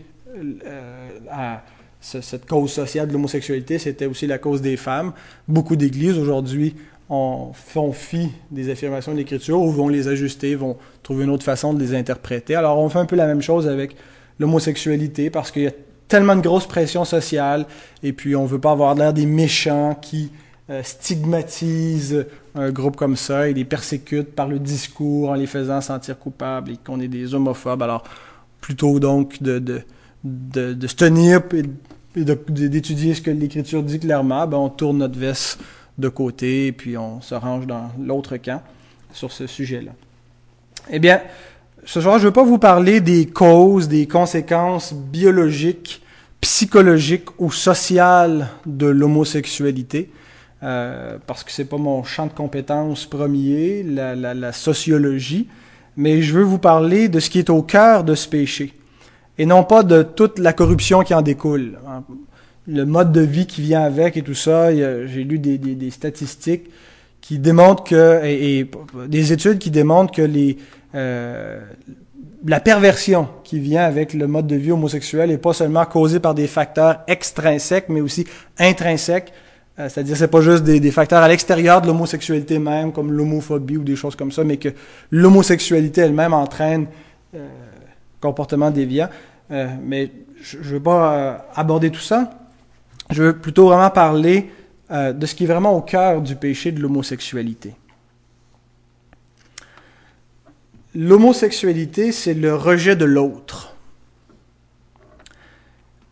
à 1.29 1.61
cette 2.03 2.45
cause 2.45 2.71
sociale 2.71 3.07
de 3.07 3.13
l'homosexualité, 3.13 3.79
c'était 3.79 4.05
aussi 4.05 4.27
la 4.27 4.37
cause 4.37 4.61
des 4.61 4.75
femmes. 4.75 5.13
Beaucoup 5.47 5.77
d'églises 5.77 6.17
aujourd'hui 6.17 6.75
font 7.07 7.91
fi 7.93 8.29
des 8.51 8.69
affirmations 8.69 9.11
de 9.11 9.17
l'Écriture 9.17 9.61
ou 9.61 9.71
vont 9.71 9.87
les 9.87 10.07
ajuster, 10.07 10.55
vont 10.55 10.77
trouver 11.01 11.25
une 11.25 11.29
autre 11.29 11.43
façon 11.43 11.73
de 11.73 11.79
les 11.79 11.95
interpréter. 11.95 12.55
Alors 12.55 12.79
on 12.79 12.89
fait 12.89 12.99
un 12.99 13.05
peu 13.05 13.15
la 13.15 13.27
même 13.27 13.41
chose 13.41 13.67
avec 13.67 13.95
l'homosexualité 14.39 15.29
parce 15.29 15.51
qu'il 15.51 15.63
y 15.63 15.67
a 15.67 15.73
tellement 16.07 16.35
de 16.35 16.41
grosses 16.41 16.67
pressions 16.67 17.05
sociales 17.05 17.65
et 18.01 18.13
puis 18.13 18.35
on 18.35 18.45
veut 18.45 18.59
pas 18.59 18.71
avoir 18.71 18.95
l'air 18.95 19.13
des 19.13 19.25
méchants 19.25 19.95
qui 19.95 20.31
euh, 20.69 20.81
stigmatisent 20.83 22.25
un 22.55 22.71
groupe 22.71 22.95
comme 22.95 23.15
ça 23.15 23.47
et 23.47 23.53
les 23.53 23.65
persécutent 23.65 24.33
par 24.33 24.47
le 24.47 24.59
discours 24.59 25.29
en 25.29 25.33
les 25.35 25.47
faisant 25.47 25.81
sentir 25.81 26.17
coupables 26.17 26.71
et 26.71 26.77
qu'on 26.83 26.99
est 26.99 27.07
des 27.07 27.35
homophobes. 27.35 27.83
Alors 27.83 28.03
plutôt 28.59 28.99
donc 28.99 29.41
de, 29.43 29.59
de, 29.59 29.81
de, 30.23 30.73
de 30.73 30.87
se 30.87 30.95
tenir 30.95 31.41
d'étudier 32.15 33.13
ce 33.13 33.21
que 33.21 33.31
l'Écriture 33.31 33.83
dit 33.83 33.99
clairement, 33.99 34.45
ben 34.47 34.57
on 34.57 34.69
tourne 34.69 34.99
notre 34.99 35.17
veste 35.17 35.59
de 35.97 36.09
côté 36.09 36.71
puis 36.71 36.97
on 36.97 37.21
se 37.21 37.35
range 37.35 37.67
dans 37.67 37.91
l'autre 37.99 38.37
camp 38.37 38.61
sur 39.11 39.31
ce 39.31 39.47
sujet-là. 39.47 39.91
Eh 40.89 40.99
bien, 40.99 41.21
ce 41.85 42.01
soir, 42.01 42.17
je 42.17 42.23
ne 42.23 42.27
veux 42.27 42.33
pas 42.33 42.43
vous 42.43 42.57
parler 42.57 42.99
des 42.99 43.25
causes, 43.25 43.87
des 43.87 44.07
conséquences 44.07 44.93
biologiques, 44.93 46.01
psychologiques 46.41 47.29
ou 47.39 47.51
sociales 47.51 48.49
de 48.65 48.87
l'homosexualité, 48.87 50.09
euh, 50.61 51.17
parce 51.25 51.43
que 51.43 51.51
c'est 51.51 51.65
pas 51.65 51.77
mon 51.77 52.03
champ 52.03 52.25
de 52.25 52.33
compétences 52.33 53.05
premier, 53.05 53.83
la 53.83 54.51
sociologie, 54.51 55.47
mais 55.95 56.21
je 56.21 56.33
veux 56.33 56.43
vous 56.43 56.57
parler 56.57 57.07
de 57.07 57.19
ce 57.19 57.29
qui 57.29 57.39
est 57.39 57.49
au 57.49 57.61
cœur 57.61 58.03
de 58.03 58.15
ce 58.15 58.27
péché 58.27 58.73
et 59.37 59.45
non 59.45 59.63
pas 59.63 59.83
de 59.83 60.03
toute 60.03 60.39
la 60.39 60.53
corruption 60.53 61.01
qui 61.01 61.13
en 61.13 61.21
découle. 61.21 61.79
Le 62.67 62.85
mode 62.85 63.11
de 63.11 63.21
vie 63.21 63.45
qui 63.45 63.61
vient 63.61 63.81
avec 63.81 64.15
et 64.15 64.21
tout 64.21 64.35
ça, 64.35 64.73
j'ai 64.73 65.23
lu 65.23 65.39
des, 65.39 65.91
statistiques 65.91 66.69
qui 67.21 67.39
démontrent 67.39 67.83
que, 67.83 68.23
et, 68.25 68.69
des 69.07 69.33
études 69.33 69.59
qui 69.59 69.71
démontrent 69.71 70.13
que 70.13 70.27
euh, 70.95 71.61
la 72.45 72.59
perversion 72.59 73.27
qui 73.43 73.59
vient 73.59 73.83
avec 73.83 74.13
le 74.13 74.27
mode 74.27 74.47
de 74.47 74.55
vie 74.55 74.71
homosexuel 74.71 75.31
est 75.31 75.37
pas 75.37 75.53
seulement 75.53 75.85
causée 75.85 76.19
par 76.19 76.33
des 76.33 76.47
facteurs 76.47 76.99
extrinsèques, 77.07 77.89
mais 77.89 78.01
aussi 78.01 78.25
intrinsèques 78.59 79.33
Euh, 79.79 79.89
c'est-à-dire, 79.89 80.15
c'est 80.15 80.27
pas 80.27 80.41
juste 80.41 80.63
des, 80.63 80.91
facteurs 80.91 81.23
à 81.23 81.27
l'extérieur 81.27 81.81
de 81.81 81.87
l'homosexualité 81.87 82.59
même, 82.59 82.91
comme 82.91 83.11
l'homophobie 83.11 83.77
ou 83.77 83.83
des 83.83 83.95
choses 83.95 84.15
comme 84.15 84.31
ça, 84.31 84.43
mais 84.43 84.57
que 84.57 84.69
l'homosexualité 85.09 86.01
elle-même 86.01 86.33
entraîne 86.33 86.85
euh, 88.23 88.27
comportement 88.29 88.71
déviant. 88.71 89.09
Euh, 89.51 89.67
mais 89.81 90.11
je 90.41 90.57
ne 90.57 90.63
veux 90.63 90.79
pas 90.79 91.13
euh, 91.13 91.37
aborder 91.55 91.91
tout 91.91 91.99
ça. 91.99 92.31
Je 93.09 93.23
veux 93.23 93.37
plutôt 93.37 93.67
vraiment 93.67 93.89
parler 93.89 94.51
de 94.89 95.25
ce 95.25 95.33
qui 95.33 95.45
est 95.45 95.47
vraiment 95.47 95.75
au 95.75 95.81
cœur 95.81 96.21
du 96.21 96.35
péché 96.35 96.71
de 96.71 96.79
l'homosexualité. 96.79 97.73
L'homosexualité, 100.93 102.11
c'est 102.11 102.35
le 102.35 102.53
rejet 102.53 102.95
de 102.95 103.05
l'autre. 103.05 103.75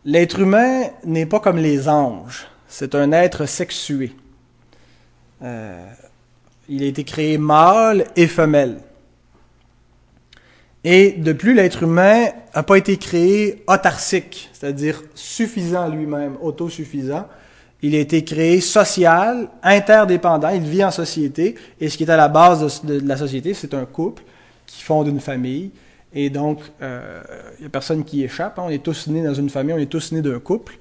L'être 0.04 0.40
humain 0.40 0.86
n'est 1.06 1.28
pas 1.28 1.40
comme 1.40 1.58
les 1.58 1.88
anges 1.88 2.48
c'est 2.72 2.96
un 2.96 3.12
être 3.12 3.46
sexué. 3.46 4.14
Euh, 5.44 5.86
il 6.70 6.84
a 6.84 6.86
été 6.86 7.04
créé 7.04 7.38
mâle 7.38 8.06
et 8.16 8.28
femelle. 8.28 8.78
Et 10.84 11.12
de 11.12 11.34
plus, 11.34 11.54
l'être 11.54 11.84
humain 11.84 12.28
n'a 12.56 12.64
pas 12.64 12.78
été 12.78 12.98
créé 12.98 13.64
autarcique, 13.68 14.50
c'est-à-dire 14.54 15.04
suffisant 15.14 15.88
lui-même, 15.90 16.38
autosuffisant. 16.42 17.28
Il 17.84 17.96
a 17.96 18.00
été 18.00 18.24
créé 18.24 18.62
social, 18.62 19.48
interdépendant, 19.64 20.50
il 20.50 20.62
vit 20.62 20.84
en 20.84 20.92
société, 20.92 21.56
et 21.80 21.90
ce 21.90 21.98
qui 21.98 22.04
est 22.04 22.10
à 22.10 22.18
la 22.18 22.28
base 22.28 22.84
de, 22.84 23.00
la 23.08 23.18
société, 23.18 23.54
c'est 23.54 23.74
un 23.74 23.86
couple 23.86 24.24
qui 24.66 24.84
fonde 24.84 25.08
une 25.08 25.20
famille. 25.20 25.72
Et 26.14 26.30
donc, 26.30 26.60
euh, 26.82 27.22
il 27.58 27.62
n'y 27.62 27.68
a 27.68 27.70
personne 27.70 28.04
qui 28.04 28.24
échappe. 28.24 28.60
Hein. 28.60 28.64
On 28.66 28.70
est 28.70 28.84
tous 28.84 29.08
nés 29.08 29.24
dans 29.24 29.34
une 29.34 29.50
famille, 29.50 29.74
on 29.74 29.78
est 29.78 29.86
tous 29.90 30.12
nés 30.12 30.22
d'un 30.22 30.40
couple. 30.40 30.78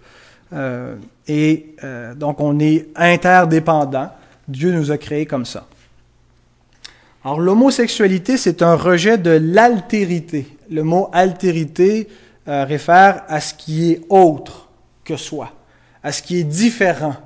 Euh, 0.53 0.97
et 1.29 1.75
euh, 1.85 2.15
donc, 2.15 2.41
on 2.41 2.59
est 2.59 2.89
interdépendant. 2.97 4.11
Dieu 4.49 4.73
nous 4.73 4.91
a 4.91 4.99
créés 4.99 5.27
comme 5.27 5.45
ça. 5.45 5.67
Alors, 7.23 7.39
l'homosexualité, 7.39 8.39
c'est 8.39 8.63
un 8.63 8.77
rejet 8.77 9.19
de 9.19 9.31
l'altérité. 9.31 10.47
Le 10.71 10.83
mot 10.83 11.11
altérité 11.13 12.09
euh, 12.49 12.65
réfère 12.65 13.25
à 13.29 13.41
ce 13.41 13.53
qui 13.53 13.93
est 13.93 14.01
autre 14.09 14.71
que 15.05 15.17
soi, 15.17 15.53
à 16.03 16.13
ce 16.13 16.23
qui 16.23 16.39
est 16.39 16.45
différent 16.45 17.17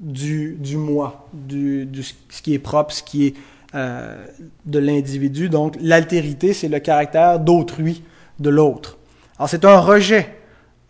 du, 0.00 0.56
du 0.58 0.76
moi, 0.76 1.28
du, 1.32 1.86
du, 1.86 2.02
ce 2.02 2.42
qui 2.42 2.54
est 2.54 2.58
propre, 2.58 2.92
ce 2.92 3.04
qui 3.04 3.26
est 3.26 3.34
euh, 3.76 4.16
de 4.64 4.80
l'individu. 4.80 5.48
Donc, 5.48 5.76
l'altérité, 5.80 6.52
c'est 6.52 6.68
le 6.68 6.80
caractère 6.80 7.38
d'autrui, 7.38 8.02
de 8.40 8.50
l'autre. 8.50 8.98
Alors, 9.38 9.48
c'est 9.48 9.64
un 9.64 9.78
rejet 9.78 10.34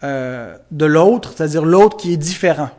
euh, 0.02 0.56
de 0.70 0.86
l'autre, 0.86 1.34
c'est-à-dire 1.36 1.64
l'autre 1.66 1.98
qui 1.98 2.14
est 2.14 2.16
différent. 2.16 2.70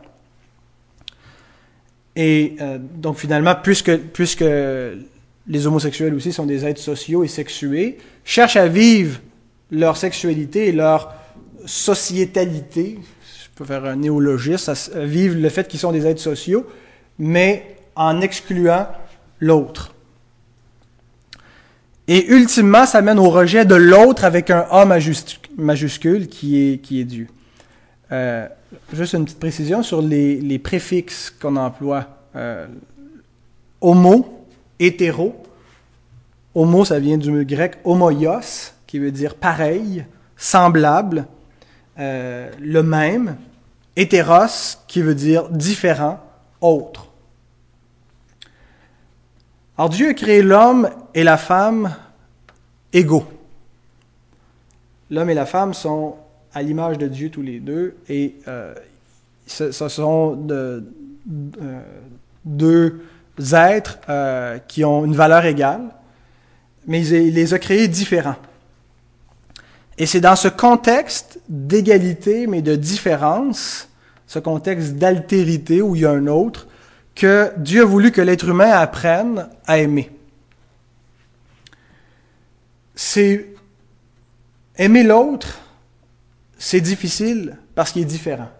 Et 2.16 2.56
donc 2.96 3.16
finalement, 3.16 3.54
puisque, 3.62 3.96
puisque 3.96 4.44
les 5.48 5.66
homosexuels 5.66 6.14
aussi 6.14 6.32
sont 6.32 6.46
des 6.46 6.64
êtres 6.64 6.80
sociaux 6.80 7.24
et 7.24 7.28
sexués, 7.28 7.98
cherchent 8.24 8.56
à 8.56 8.68
vivre 8.68 9.18
leur 9.70 9.96
sexualité 9.96 10.68
et 10.68 10.72
leur 10.72 11.14
sociétalité, 11.64 12.98
je 13.42 13.48
peux 13.54 13.64
faire 13.64 13.84
un 13.84 13.96
néologisme, 13.96 14.72
à 14.94 15.04
vivre 15.04 15.36
le 15.38 15.48
fait 15.48 15.66
qu'ils 15.66 15.80
sont 15.80 15.92
des 15.92 16.06
êtres 16.06 16.20
sociaux, 16.20 16.66
mais 17.18 17.76
en 17.96 18.20
excluant 18.20 18.86
l'autre. 19.40 19.94
Et 22.06 22.26
ultimement, 22.28 22.86
ça 22.86 23.02
mène 23.02 23.18
au 23.18 23.28
rejet 23.28 23.64
de 23.64 23.74
l'autre 23.74 24.24
avec 24.24 24.50
un 24.50 24.66
A 24.70 24.86
majuscule 25.56 26.28
qui 26.28 26.72
est, 26.72 26.78
qui 26.78 27.00
est 27.00 27.04
Dieu. 27.04 27.26
Euh, 28.12 28.48
juste 28.94 29.12
une 29.12 29.24
petite 29.24 29.40
précision 29.40 29.82
sur 29.82 30.00
les, 30.00 30.36
les 30.36 30.58
préfixes 30.58 31.30
qu'on 31.30 31.56
emploie. 31.56 32.06
Euh, 32.34 32.66
homo, 33.82 34.37
hétéro. 34.78 35.42
Homo, 36.54 36.84
ça 36.84 36.98
vient 36.98 37.18
du 37.18 37.44
grec 37.44 37.78
homoios, 37.84 38.74
qui 38.86 38.98
veut 38.98 39.12
dire 39.12 39.34
pareil, 39.34 40.04
semblable, 40.36 41.26
euh, 41.98 42.50
le 42.60 42.82
même. 42.82 43.36
Hétéros, 43.96 44.78
qui 44.86 45.02
veut 45.02 45.14
dire 45.14 45.48
différent, 45.50 46.20
autre. 46.60 47.08
Alors 49.76 49.90
Dieu 49.90 50.08
a 50.08 50.14
créé 50.14 50.42
l'homme 50.42 50.90
et 51.14 51.22
la 51.22 51.36
femme 51.36 51.94
égaux. 52.92 53.26
L'homme 55.10 55.30
et 55.30 55.34
la 55.34 55.46
femme 55.46 55.72
sont 55.72 56.16
à 56.52 56.62
l'image 56.62 56.98
de 56.98 57.06
Dieu 57.06 57.30
tous 57.30 57.42
les 57.42 57.60
deux 57.60 57.96
et 58.08 58.36
euh, 58.48 58.74
ce, 59.46 59.70
sont 59.70 60.46
euh, 60.50 60.80
deux 62.44 63.04
êtres 63.38 63.98
euh, 64.08 64.58
qui 64.68 64.84
ont 64.84 65.04
une 65.04 65.14
valeur 65.14 65.44
égale, 65.44 65.82
mais 66.86 67.06
il 67.06 67.34
les 67.34 67.54
a 67.54 67.58
créés 67.58 67.88
différents. 67.88 68.36
Et 69.98 70.06
c'est 70.06 70.20
dans 70.20 70.36
ce 70.36 70.48
contexte 70.48 71.40
d'égalité 71.48 72.46
mais 72.46 72.62
de 72.62 72.76
différence, 72.76 73.88
ce 74.26 74.38
contexte 74.38 74.94
d'altérité 74.94 75.82
où 75.82 75.96
il 75.96 76.02
y 76.02 76.06
a 76.06 76.10
un 76.10 76.26
autre, 76.26 76.68
que 77.14 77.52
Dieu 77.56 77.82
a 77.82 77.84
voulu 77.84 78.12
que 78.12 78.20
l'être 78.20 78.48
humain 78.48 78.70
apprenne 78.70 79.48
à 79.66 79.78
aimer. 79.78 80.10
C'est 82.94 83.48
aimer 84.76 85.02
l'autre, 85.02 85.58
c'est 86.58 86.80
difficile 86.80 87.58
parce 87.74 87.90
qu'il 87.90 88.02
est 88.02 88.06
différent. 88.06 88.50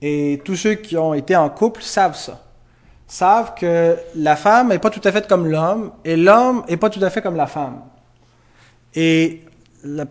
Et 0.00 0.40
tous 0.44 0.56
ceux 0.56 0.74
qui 0.74 0.96
ont 0.96 1.14
été 1.14 1.36
en 1.36 1.48
couple 1.50 1.82
savent 1.82 2.16
ça. 2.16 2.45
Savent 3.06 3.54
que 3.54 3.96
la 4.16 4.36
femme 4.36 4.68
n'est 4.68 4.78
pas 4.78 4.90
tout 4.90 5.00
à 5.04 5.12
fait 5.12 5.28
comme 5.28 5.46
l'homme 5.46 5.92
et 6.04 6.16
l'homme 6.16 6.64
n'est 6.68 6.76
pas 6.76 6.90
tout 6.90 7.02
à 7.02 7.10
fait 7.10 7.22
comme 7.22 7.36
la 7.36 7.46
femme. 7.46 7.80
Et 8.94 9.42
la 9.84 10.06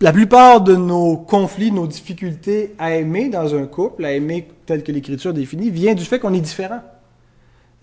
la 0.00 0.12
plupart 0.12 0.60
de 0.60 0.76
nos 0.76 1.16
conflits, 1.16 1.72
nos 1.72 1.86
difficultés 1.86 2.74
à 2.78 2.94
aimer 2.94 3.28
dans 3.28 3.54
un 3.54 3.66
couple, 3.66 4.04
à 4.04 4.12
aimer 4.12 4.46
tel 4.66 4.82
que 4.82 4.92
l'Écriture 4.92 5.32
définit, 5.32 5.70
vient 5.70 5.94
du 5.94 6.04
fait 6.04 6.18
qu'on 6.18 6.34
est 6.34 6.40
différent. 6.40 6.80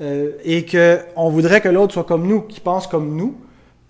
Euh, 0.01 0.32
et 0.43 0.65
qu'on 0.65 1.29
voudrait 1.29 1.62
que 1.62 1.70
l'autre 1.70 1.93
soit 1.93 2.03
comme 2.03 2.27
nous, 2.27 2.41
qu'il 2.41 2.62
pense 2.62 2.88
comme 2.88 3.15
nous, 3.15 3.36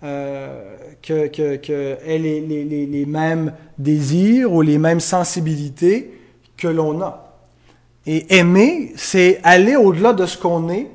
euh, 0.02 0.76
qu'elle 1.02 1.30
que, 1.30 1.96
ait 2.06 2.18
les, 2.18 2.40
les, 2.40 2.86
les, 2.86 3.06
mêmes 3.06 3.52
désirs 3.78 4.52
ou 4.52 4.62
les 4.62 4.78
mêmes 4.78 5.00
sensibilités 5.00 6.12
que 6.56 6.68
l'on 6.68 7.00
a. 7.00 7.23
Et 8.06 8.36
aimer, 8.36 8.92
c'est 8.96 9.40
aller 9.42 9.76
au-delà 9.76 10.12
de 10.12 10.26
ce 10.26 10.36
qu'on 10.36 10.68
est, 10.68 10.88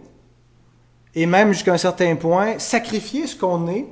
et 1.16 1.26
même 1.26 1.54
jusqu'à 1.54 1.74
un 1.74 1.78
certain 1.78 2.16
point, 2.16 2.60
sacrifier 2.60 3.26
ce 3.26 3.36
qu'on 3.36 3.68
est 3.68 3.86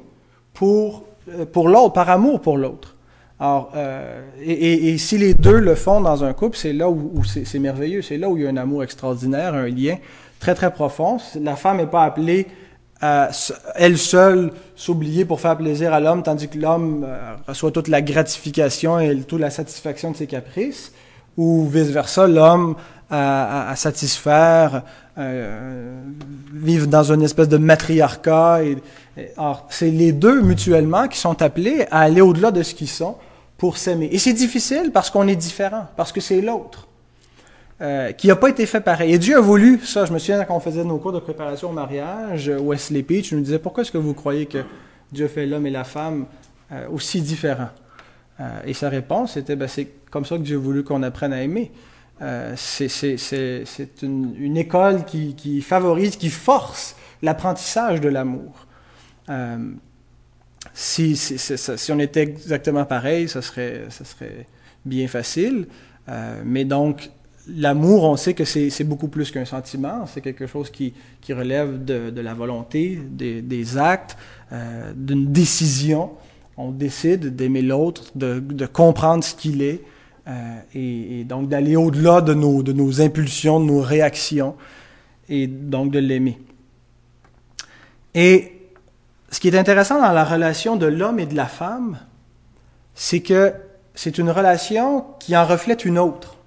pour, 0.54 1.04
euh, 1.30 1.46
pour 1.46 1.68
l'autre, 1.68 1.94
par 1.94 2.10
amour 2.10 2.42
pour 2.42 2.58
l'autre. 2.58 2.96
Alors, 3.40 3.72
euh, 3.76 4.22
et, 4.42 4.98
si 4.98 5.18
les 5.18 5.36
deux 5.36 5.60
le 5.60 5.76
font 5.76 6.02
dans 6.02 6.24
un 6.24 6.34
couple, 6.34 6.58
c'est 6.58 6.74
là 6.74 6.90
où, 6.90 7.24
c'est 7.24 7.60
merveilleux, 7.60 8.02
c'est 8.02 8.18
là 8.18 8.30
où 8.30 8.38
il 8.38 8.44
y 8.44 8.48
a 8.48 8.50
un 8.50 8.58
amour 8.58 8.84
extraordinaire, 8.84 9.54
un 9.54 9.68
lien 9.68 9.98
très 10.40 10.56
très 10.56 10.74
profond. 10.74 11.18
La 11.40 11.56
femme 11.56 11.78
n'est 11.78 11.86
pas 11.86 12.04
appelée 12.04 12.48
à 13.00 13.30
elle 13.76 14.00
seule 14.00 14.52
s'oublier 14.76 15.24
pour 15.24 15.40
faire 15.40 15.56
plaisir 15.56 15.94
à 15.94 16.00
l'homme, 16.00 16.24
tandis 16.24 16.48
que 16.48 16.58
l'homme 16.58 17.06
euh, 17.08 17.36
reçoit 17.48 17.70
toute 17.70 17.90
la 17.90 18.02
gratification 18.02 19.00
et 19.00 19.16
toute 19.22 19.40
la 19.40 19.52
satisfaction 19.52 20.12
de 20.12 20.18
ses 20.18 20.26
caprices, 20.26 20.92
ou 21.38 21.68
vice 21.68 21.90
versa, 21.90 22.28
l'homme 22.28 22.76
à, 23.10 23.74
satisfaire, 23.76 24.84
euh, 25.18 26.02
vivre 26.54 26.88
dans 26.88 27.12
une 27.12 27.22
espèce 27.22 27.50
de 27.50 27.58
matriarcat. 27.58 28.64
Et, 28.64 28.78
c'est 29.70 29.90
les 29.90 30.12
deux 30.12 30.42
mutuellement 30.42 31.08
qui 31.08 31.18
sont 31.18 31.42
appelés 31.42 31.86
à 31.90 32.02
aller 32.02 32.22
au-delà 32.22 32.52
de 32.52 32.62
ce 32.64 32.76
qu'ils 32.76 32.90
sont 32.90 33.16
pour 33.58 33.78
s'aimer. 33.78 34.10
Et 34.12 34.20
c'est 34.20 34.34
difficile 34.34 34.92
parce 34.94 35.10
qu'on 35.10 35.28
est 35.28 35.36
différent, 35.36 35.88
parce 35.96 36.12
que 36.12 36.22
c'est 36.22 36.42
l'autre. 36.42 36.88
Euh, 37.80 38.12
qui 38.12 38.26
n'a 38.26 38.36
pas 38.36 38.50
été 38.50 38.66
fait 38.66 38.82
pareil. 38.82 39.14
Et 39.14 39.20
Dieu 39.20 39.38
a 39.38 39.40
voulu 39.40 39.80
ça. 39.84 40.06
Je 40.06 40.12
me 40.12 40.18
souviens 40.18 40.44
quand 40.46 40.56
on 40.56 40.60
faisait 40.60 40.84
nos 40.84 40.98
cours 40.98 41.12
de 41.12 41.20
préparation 41.20 41.70
au 41.70 41.74
mariage, 41.74 42.50
Wesley 42.50 43.04
Peach 43.04 43.32
nous 43.34 43.42
disait 43.42 43.60
pourquoi 43.60 43.84
est-ce 43.84 43.92
que 43.92 44.00
vous 44.00 44.16
croyez 44.16 44.48
que 44.48 44.64
Dieu 45.12 45.28
fait 45.28 45.46
l'homme 45.46 45.68
et 45.68 45.70
la 45.70 45.84
femme 45.84 46.26
euh, 46.72 46.88
aussi 46.92 47.22
différents? 47.22 47.70
Euh, 48.40 48.62
Et 48.66 48.74
sa 48.74 48.90
réponse 48.90 49.38
était 49.38 49.56
ben, 49.56 49.68
c'est 49.68 49.88
comme 50.10 50.26
ça 50.26 50.38
que 50.38 50.42
Dieu 50.42 50.58
a 50.58 50.60
voulu 50.60 50.84
qu'on 50.84 51.04
apprenne 51.04 51.34
à 51.34 51.44
aimer. 51.44 51.72
Euh, 52.22 52.54
c'est 52.56 54.02
une, 54.02 54.58
école 54.58 55.06
qui, 55.06 55.62
favorise, 55.62 56.16
qui 56.16 56.30
force 56.30 56.96
l'apprentissage 57.22 58.02
de 58.02 58.10
l'amour. 58.10 58.66
Euh, 59.30 59.58
si, 60.74 61.20
on 61.90 62.00
était 62.00 62.24
exactement 62.24 62.86
pareil, 62.86 63.30
ça 63.30 63.42
serait, 63.42 63.88
bien 64.86 65.08
facile. 65.08 65.68
Euh, 66.10 66.42
mais 66.44 66.66
donc, 66.66 67.10
l'amour, 67.48 68.04
on 68.04 68.16
sait 68.16 68.34
que 68.34 68.46
c'est 68.46 68.84
beaucoup 68.84 69.10
plus 69.10 69.30
qu'un 69.30 69.46
sentiment, 69.46 70.08
c'est 70.08 70.22
quelque 70.22 70.48
chose 70.48 70.72
qui, 70.72 70.94
relève 71.30 71.84
de, 71.86 72.22
la 72.22 72.34
volonté, 72.34 73.00
des, 73.10 73.78
actes, 73.78 74.18
d'une 74.96 75.32
décision. 75.32 76.12
On 76.60 76.72
décide 76.72 77.36
d'aimer 77.36 77.62
l'autre, 77.62 78.06
de, 78.16 78.66
comprendre 78.66 79.24
ce 79.24 79.36
qu'il 79.36 79.62
est, 79.62 79.84
et, 80.74 81.24
donc 81.24 81.50
d'aller 81.50 81.75
au-delà 81.75 82.22
de 82.22 82.34
nos, 82.34 82.63
de 82.63 82.74
nos 82.74 83.01
impulsions, 83.01 83.60
de 83.60 83.65
nos 83.65 83.81
réactions, 83.81 84.55
et 85.29 85.48
donc 85.48 85.91
de 85.91 86.00
l'aimer. 86.00 86.39
Et 88.13 88.53
ce 89.29 89.39
qui 89.39 89.48
est 89.48 89.57
intéressant 89.57 90.01
dans 90.01 90.12
la 90.12 90.24
relation 90.24 90.75
de 90.75 90.86
l'homme 90.86 91.19
et 91.19 91.25
de 91.25 91.36
la 91.36 91.46
femme, 91.46 92.00
c'est 92.96 93.19
que 93.19 93.53
c'est 93.93 94.17
une 94.17 94.29
relation 94.29 95.05
qui 95.19 95.36
en 95.36 95.46
reflète 95.46 95.86
une 95.86 96.00
autre. 96.00 96.38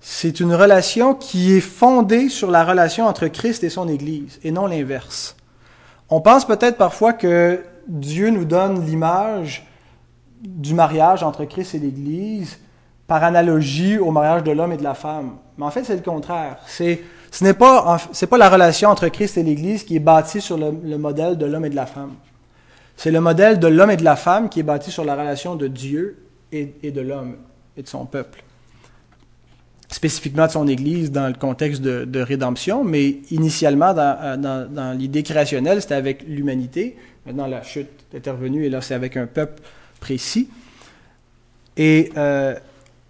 C'est 0.00 0.40
une 0.40 0.54
relation 0.54 1.14
qui 1.14 1.52
est 1.52 1.60
fondée 1.60 2.28
sur 2.28 2.50
la 2.50 2.64
relation 2.64 3.06
entre 3.06 3.28
Christ 3.28 3.64
et 3.64 3.70
son 3.70 3.88
Église, 3.88 4.38
et 4.42 4.50
non 4.50 4.66
l'inverse. 4.66 5.36
On 6.08 6.20
pense 6.20 6.46
peut-être 6.46 6.76
parfois 6.76 7.12
que 7.12 7.62
Dieu 7.86 8.30
nous 8.30 8.44
donne 8.44 8.84
l'image 8.86 9.66
du 10.42 10.74
mariage 10.74 11.22
entre 11.22 11.44
Christ 11.44 11.74
et 11.74 11.78
l'Église 11.78 12.58
par 13.10 13.24
analogie 13.24 13.98
au 13.98 14.12
mariage 14.12 14.44
de 14.44 14.52
l'homme 14.52 14.70
et 14.70 14.76
de 14.76 14.84
la 14.84 14.94
femme. 14.94 15.32
Mais 15.58 15.64
en 15.64 15.70
fait, 15.72 15.82
c'est 15.82 15.96
le 15.96 16.00
contraire. 16.00 16.58
C'est, 16.68 17.00
ce 17.32 17.42
n'est 17.42 17.54
pas, 17.54 17.98
la 18.38 18.48
relation 18.48 18.88
entre 18.88 19.08
Christ 19.08 19.36
et 19.36 19.42
l'Église 19.42 19.82
qui 19.82 19.96
est 19.96 19.98
bâtie 19.98 20.40
sur 20.40 20.56
le, 20.56 20.96
modèle 20.96 21.36
de 21.36 21.44
l'homme 21.44 21.64
et 21.64 21.70
de 21.70 21.74
la 21.74 21.86
femme. 21.86 22.12
C'est 22.96 23.10
le 23.10 23.20
modèle 23.20 23.58
de 23.58 23.66
l'homme 23.66 23.90
et 23.90 23.96
de 23.96 24.04
la 24.04 24.14
femme 24.14 24.48
qui 24.48 24.60
est 24.60 24.62
bâti 24.62 24.92
sur 24.92 25.04
la 25.04 25.16
relation 25.16 25.56
de 25.56 25.66
Dieu 25.66 26.22
et, 26.52 26.72
de 26.84 27.00
l'homme 27.00 27.34
et 27.76 27.82
de 27.82 27.88
son 27.88 28.06
peuple. 28.06 28.44
Spécifiquement 29.88 30.46
de 30.46 30.52
son 30.52 30.68
Église 30.68 31.10
dans 31.10 31.26
le 31.26 31.34
contexte 31.34 31.82
de, 31.82 32.20
rédemption, 32.20 32.84
mais 32.84 33.16
initialement 33.32 33.92
dans, 33.92 34.40
dans 34.40 34.96
l'idée 34.96 35.24
créationnelle, 35.24 35.82
c'était 35.82 35.96
avec 35.96 36.22
l'humanité. 36.28 36.96
Maintenant, 37.26 37.48
la 37.48 37.64
chute 37.64 37.88
est 38.14 38.18
intervenue 38.18 38.66
et 38.66 38.70
là, 38.70 38.80
c'est 38.80 38.94
avec 38.94 39.16
un 39.16 39.26
peuple 39.26 39.60
précis. 39.98 40.48
Et 41.76 42.12
euh, 42.16 42.54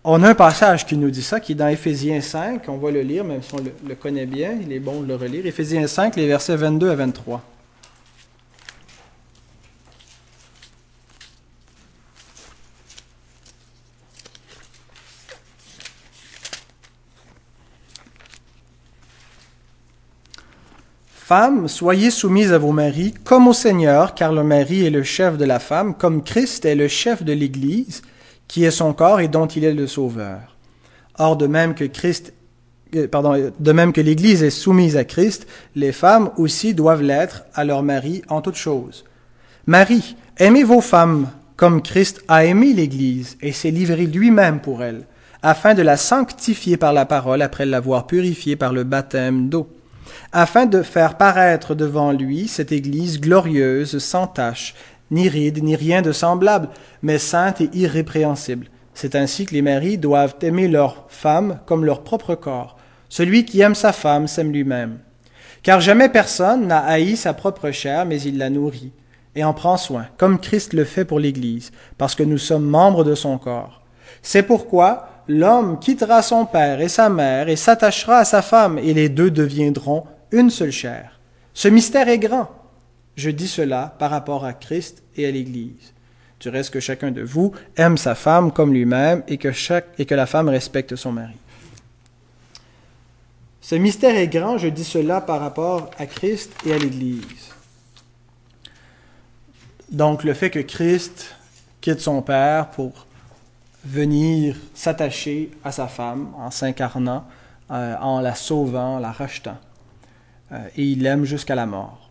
on 0.03 0.23
a 0.23 0.31
un 0.31 0.35
passage 0.35 0.87
qui 0.87 0.97
nous 0.97 1.11
dit 1.11 1.23
ça, 1.23 1.41
qui 1.41 1.53
est 1.53 1.57
dans 1.57 1.69
Éphésiens 1.69 2.21
5. 2.21 2.63
On 2.69 2.79
va 2.79 2.91
le 2.91 3.03
lire, 3.03 3.25
même 3.25 3.43
si 3.43 3.55
on 3.55 3.59
le, 3.59 3.95
connaît 3.95 4.27
bien. 4.27 4.57
Il 4.63 4.73
est 4.73 4.81
bon 4.81 5.03
de 5.03 5.07
le 5.07 5.17
relire. 5.17 5.45
Éphésiens 5.45 5.87
5, 5.87 6.17
les 6.17 6.27
versets 6.27 6.57
22 6.57 6.91
à 6.91 6.95
23. 6.95 7.43
Femmes, 21.13 21.69
soyez 21.69 22.11
soumises 22.11 22.53
à 22.53 22.59
vos 22.59 22.73
maris 22.73 23.15
comme 23.23 23.47
au 23.47 23.53
Seigneur, 23.53 24.15
car 24.17 24.33
le 24.33 24.43
mari 24.43 24.85
est 24.85 24.91
le 24.91 25.05
chef 25.05 25.37
de 25.37 25.45
la 25.45 25.61
femme, 25.61 25.95
comme 25.95 26.25
Christ 26.25 26.65
est 26.65 26.75
le 26.75 26.89
chef 26.89 27.23
de 27.23 27.33
l'Église, 27.33 28.03
qui 28.51 28.65
est 28.65 28.73
son 28.73 28.93
corps 28.93 29.21
et 29.21 29.29
dont 29.29 29.47
il 29.47 29.65
est 29.65 29.73
le 29.73 29.87
sauveur. 29.87 30.57
Or, 31.19 31.37
de 31.37 31.47
même 31.47 31.77
que 31.77 31.85
Christ, 31.85 32.33
euh, 32.97 33.07
de 33.61 33.73
même 33.73 33.93
que 33.93 34.01
l'Église 34.01 34.43
est 34.43 34.51
soumise 34.51 34.97
à 34.97 35.05
Christ, 35.05 35.47
les 35.77 35.93
femmes 35.93 36.31
aussi 36.37 36.75
doivent 36.75 37.03
l'être 37.03 37.45
à 37.55 37.65
leur 37.65 37.85
mari 37.85 38.23
en 38.29 38.41
toutes 38.41 38.57
choses. 38.57 39.05
Marie, 39.67 40.17
aimez 40.37 40.65
vos 40.65 40.81
femmes 40.81 41.29
comme 41.55 41.81
Christ 41.81 42.25
a 42.27 42.45
aimé 42.45 42.73
l'Église 42.73 43.39
et 43.41 43.53
s'est 43.53 43.71
livré 43.71 44.07
lui-même 44.07 44.59
pour 44.59 44.83
elle, 44.83 45.07
afin 45.43 45.75
de 45.75 45.83
la 45.83 45.97
sanctifier 45.97 46.77
par 46.77 46.93
la 46.93 47.07
parole 47.07 47.43
après 47.43 47.67
l'avoir 47.67 48.09
purifiée 48.09 48.57
par 48.57 48.73
le 48.73 48.83
baptême 48.83 49.49
d'eau 49.49 49.69
afin 50.33 50.67
de 50.67 50.83
faire 50.83 51.17
paraître 51.17 51.75
devant 51.75 52.13
lui 52.13 52.49
cette 52.49 52.73
Église 52.73 53.21
glorieuse, 53.21 53.99
sans 53.99 54.27
tache, 54.27 54.75
ni 55.11 55.29
ride, 55.29 55.63
ni 55.63 55.77
rien 55.77 56.03
de 56.03 56.13
semblable, 56.13 56.69
mais 57.03 57.19
sainte 57.19 57.61
et 57.61 57.71
irrépréhensible. 57.73 58.69
C'est 58.95 59.15
ainsi 59.15 59.47
que 59.47 59.55
les 59.55 59.63
maris 59.63 59.99
doivent 59.99 60.37
aimer 60.43 60.69
leur 60.69 61.07
femme 61.09 61.61
comme 61.67 61.85
leur 61.85 62.03
propre 62.03 62.35
corps. 62.35 62.77
Celui 63.09 63.45
qui 63.45 63.61
aime 63.61 63.75
sa 63.75 63.93
femme 63.93 64.29
s'aime 64.29 64.53
lui-même. 64.53 64.99
Car 65.63 65.81
jamais 65.81 66.09
personne 66.09 66.67
n'a 66.67 66.81
haï 66.81 67.17
sa 67.17 67.35
propre 67.35 67.71
chair, 67.71 68.07
mais 68.07 68.21
il 68.23 68.39
la 68.39 68.51
nourrit, 68.51 68.93
et 69.35 69.45
en 69.45 69.53
prend 69.53 69.77
soin, 69.77 70.07
comme 70.17 70.39
Christ 70.39 70.73
le 70.73 70.85
fait 70.85 71.05
pour 71.05 71.19
l'Église, 71.19 71.71
parce 71.99 72.15
que 72.15 72.23
nous 72.23 72.39
sommes 72.39 72.65
membres 72.65 73.05
de 73.05 73.15
son 73.15 73.37
corps. 73.39 73.83
C'est 74.23 74.43
pourquoi 74.43 75.09
l'homme 75.29 75.79
quittera 75.79 76.23
son 76.23 76.47
père 76.47 76.81
et 76.81 76.89
sa 76.89 77.09
mère 77.09 77.49
et 77.49 77.57
s'attachera 77.57 78.19
à 78.19 78.25
sa 78.25 78.43
femme, 78.43 78.79
et 78.79 78.95
les 78.95 79.09
deux 79.09 79.31
deviendront 79.31 80.05
une 80.33 80.51
seule 80.51 80.73
chair. 80.73 81.21
Ce 81.53 81.69
mystère 81.69 82.09
est 82.09 82.19
grand. 82.19 82.49
Je 83.21 83.29
dis 83.29 83.49
cela 83.49 83.95
par 83.99 84.11
rapport 84.11 84.47
à 84.47 84.55
Christ 84.55 85.03
et 85.15 85.27
à 85.27 85.31
l'Église. 85.31 85.93
Du 86.41 86.49
reste 86.49 86.71
que 86.71 86.81
chacun 86.81 87.11
de 87.11 87.21
vous 87.21 87.53
aime 87.77 87.99
sa 87.99 88.15
femme 88.15 88.51
comme 88.51 88.73
lui-même 88.73 89.23
et 89.29 89.37
que, 89.37 89.51
et 89.99 90.07
que 90.07 90.15
la 90.15 90.25
femme 90.25 90.49
respecte 90.49 90.97
son 90.97 91.13
mari. 91.13 91.37
Ce 93.61 93.75
mystère 93.75 94.17
est 94.17 94.29
grand, 94.29 94.57
je 94.57 94.69
dis 94.69 94.85
cela 94.85 95.21
par 95.21 95.39
rapport 95.39 95.91
à 95.99 96.07
Christ 96.07 96.51
et 96.65 96.73
à 96.73 96.79
l'Église. 96.79 97.51
Donc 99.91 100.25
le 100.25 100.33
fait 100.33 100.49
que 100.49 100.61
Christ 100.61 101.37
quitte 101.83 102.01
son 102.01 102.23
Père 102.23 102.71
pour 102.71 103.07
venir 103.85 104.57
s'attacher 104.73 105.51
à 105.63 105.73
sa 105.73 105.89
femme 105.89 106.33
en 106.39 106.51
s'incarnant, 106.51 107.27
euh, 107.71 107.97
en 108.01 108.23
la 108.23 108.35
sauvant, 108.35 108.97
en 108.97 108.99
la 108.99 109.13
rachetant. 109.13 109.59
Euh, 110.53 110.67
et 110.75 110.85
il 110.85 111.03
l'aime 111.03 111.27
jusqu'à 111.27 111.55
la 111.55 111.67
mort. 111.67 112.10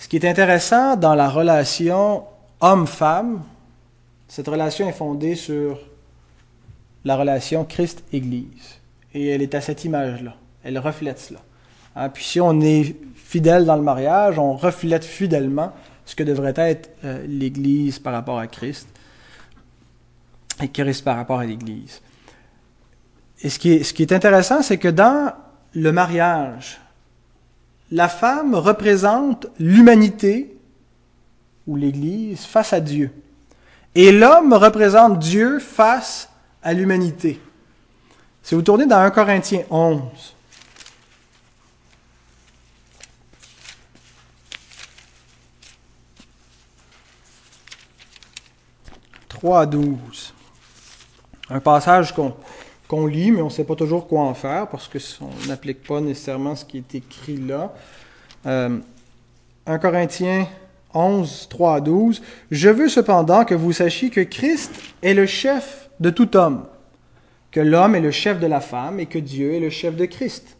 Ce 0.00 0.08
qui 0.08 0.16
est 0.16 0.24
intéressant 0.24 0.96
dans 0.96 1.14
la 1.14 1.28
relation 1.28 2.24
homme-femme, 2.62 3.42
cette 4.28 4.48
relation 4.48 4.88
est 4.88 4.94
fondée 4.94 5.34
sur 5.34 5.78
la 7.04 7.16
relation 7.16 7.66
Christ-Église. 7.66 8.80
Et 9.12 9.28
elle 9.28 9.42
est 9.42 9.54
à 9.54 9.60
cette 9.60 9.84
image-là. 9.84 10.34
Elle 10.64 10.78
reflète 10.78 11.18
cela. 11.18 11.40
Hein, 11.96 12.08
puis 12.08 12.24
si 12.24 12.40
on 12.40 12.62
est 12.62 12.96
fidèle 13.14 13.66
dans 13.66 13.76
le 13.76 13.82
mariage, 13.82 14.38
on 14.38 14.54
reflète 14.54 15.04
fidèlement 15.04 15.70
ce 16.06 16.16
que 16.16 16.22
devrait 16.22 16.54
être 16.56 16.88
euh, 17.04 17.22
l'Église 17.28 17.98
par 17.98 18.14
rapport 18.14 18.38
à 18.38 18.46
Christ 18.46 18.88
et 20.62 20.68
Christ 20.68 21.04
par 21.04 21.16
rapport 21.16 21.40
à 21.40 21.44
l'Église. 21.44 22.00
Et 23.42 23.50
ce 23.50 23.58
qui 23.58 23.72
est, 23.72 23.82
ce 23.82 23.92
qui 23.92 24.00
est 24.00 24.12
intéressant, 24.14 24.62
c'est 24.62 24.78
que 24.78 24.88
dans 24.88 25.34
le 25.74 25.92
mariage, 25.92 26.80
la 27.90 28.08
femme 28.08 28.54
représente 28.54 29.46
l'humanité 29.58 30.56
ou 31.66 31.76
l'Église 31.76 32.44
face 32.44 32.72
à 32.72 32.80
Dieu. 32.80 33.10
Et 33.94 34.12
l'homme 34.12 34.52
représente 34.52 35.18
Dieu 35.18 35.58
face 35.58 36.28
à 36.62 36.72
l'humanité. 36.72 37.40
Si 38.42 38.54
vous 38.54 38.62
tournez 38.62 38.86
dans 38.86 38.98
1 38.98 39.10
Corinthiens 39.10 39.64
11, 39.70 40.00
3 49.40 49.60
à 49.60 49.66
12. 49.66 50.34
Un 51.48 51.60
passage 51.60 52.14
qu'on 52.14 52.36
qu'on 52.90 53.06
lit, 53.06 53.30
mais 53.30 53.40
on 53.40 53.44
ne 53.44 53.50
sait 53.50 53.62
pas 53.62 53.76
toujours 53.76 54.08
quoi 54.08 54.22
en 54.22 54.34
faire 54.34 54.66
parce 54.66 54.88
qu'on 54.88 55.48
n'applique 55.48 55.84
pas 55.84 56.00
nécessairement 56.00 56.56
ce 56.56 56.64
qui 56.64 56.78
est 56.78 56.94
écrit 56.96 57.36
là. 57.36 57.72
1 58.44 58.50
euh, 58.50 59.78
Corinthiens 59.80 60.48
11, 60.92 61.46
3 61.48 61.76
à 61.76 61.80
12. 61.80 62.20
Je 62.50 62.68
veux 62.68 62.88
cependant 62.88 63.44
que 63.44 63.54
vous 63.54 63.72
sachiez 63.72 64.10
que 64.10 64.22
Christ 64.22 64.72
est 65.02 65.14
le 65.14 65.26
chef 65.26 65.88
de 66.00 66.10
tout 66.10 66.36
homme, 66.36 66.64
que 67.52 67.60
l'homme 67.60 67.94
est 67.94 68.00
le 68.00 68.10
chef 68.10 68.40
de 68.40 68.48
la 68.48 68.60
femme 68.60 68.98
et 68.98 69.06
que 69.06 69.20
Dieu 69.20 69.54
est 69.54 69.60
le 69.60 69.70
chef 69.70 69.94
de 69.94 70.06
Christ. 70.06 70.56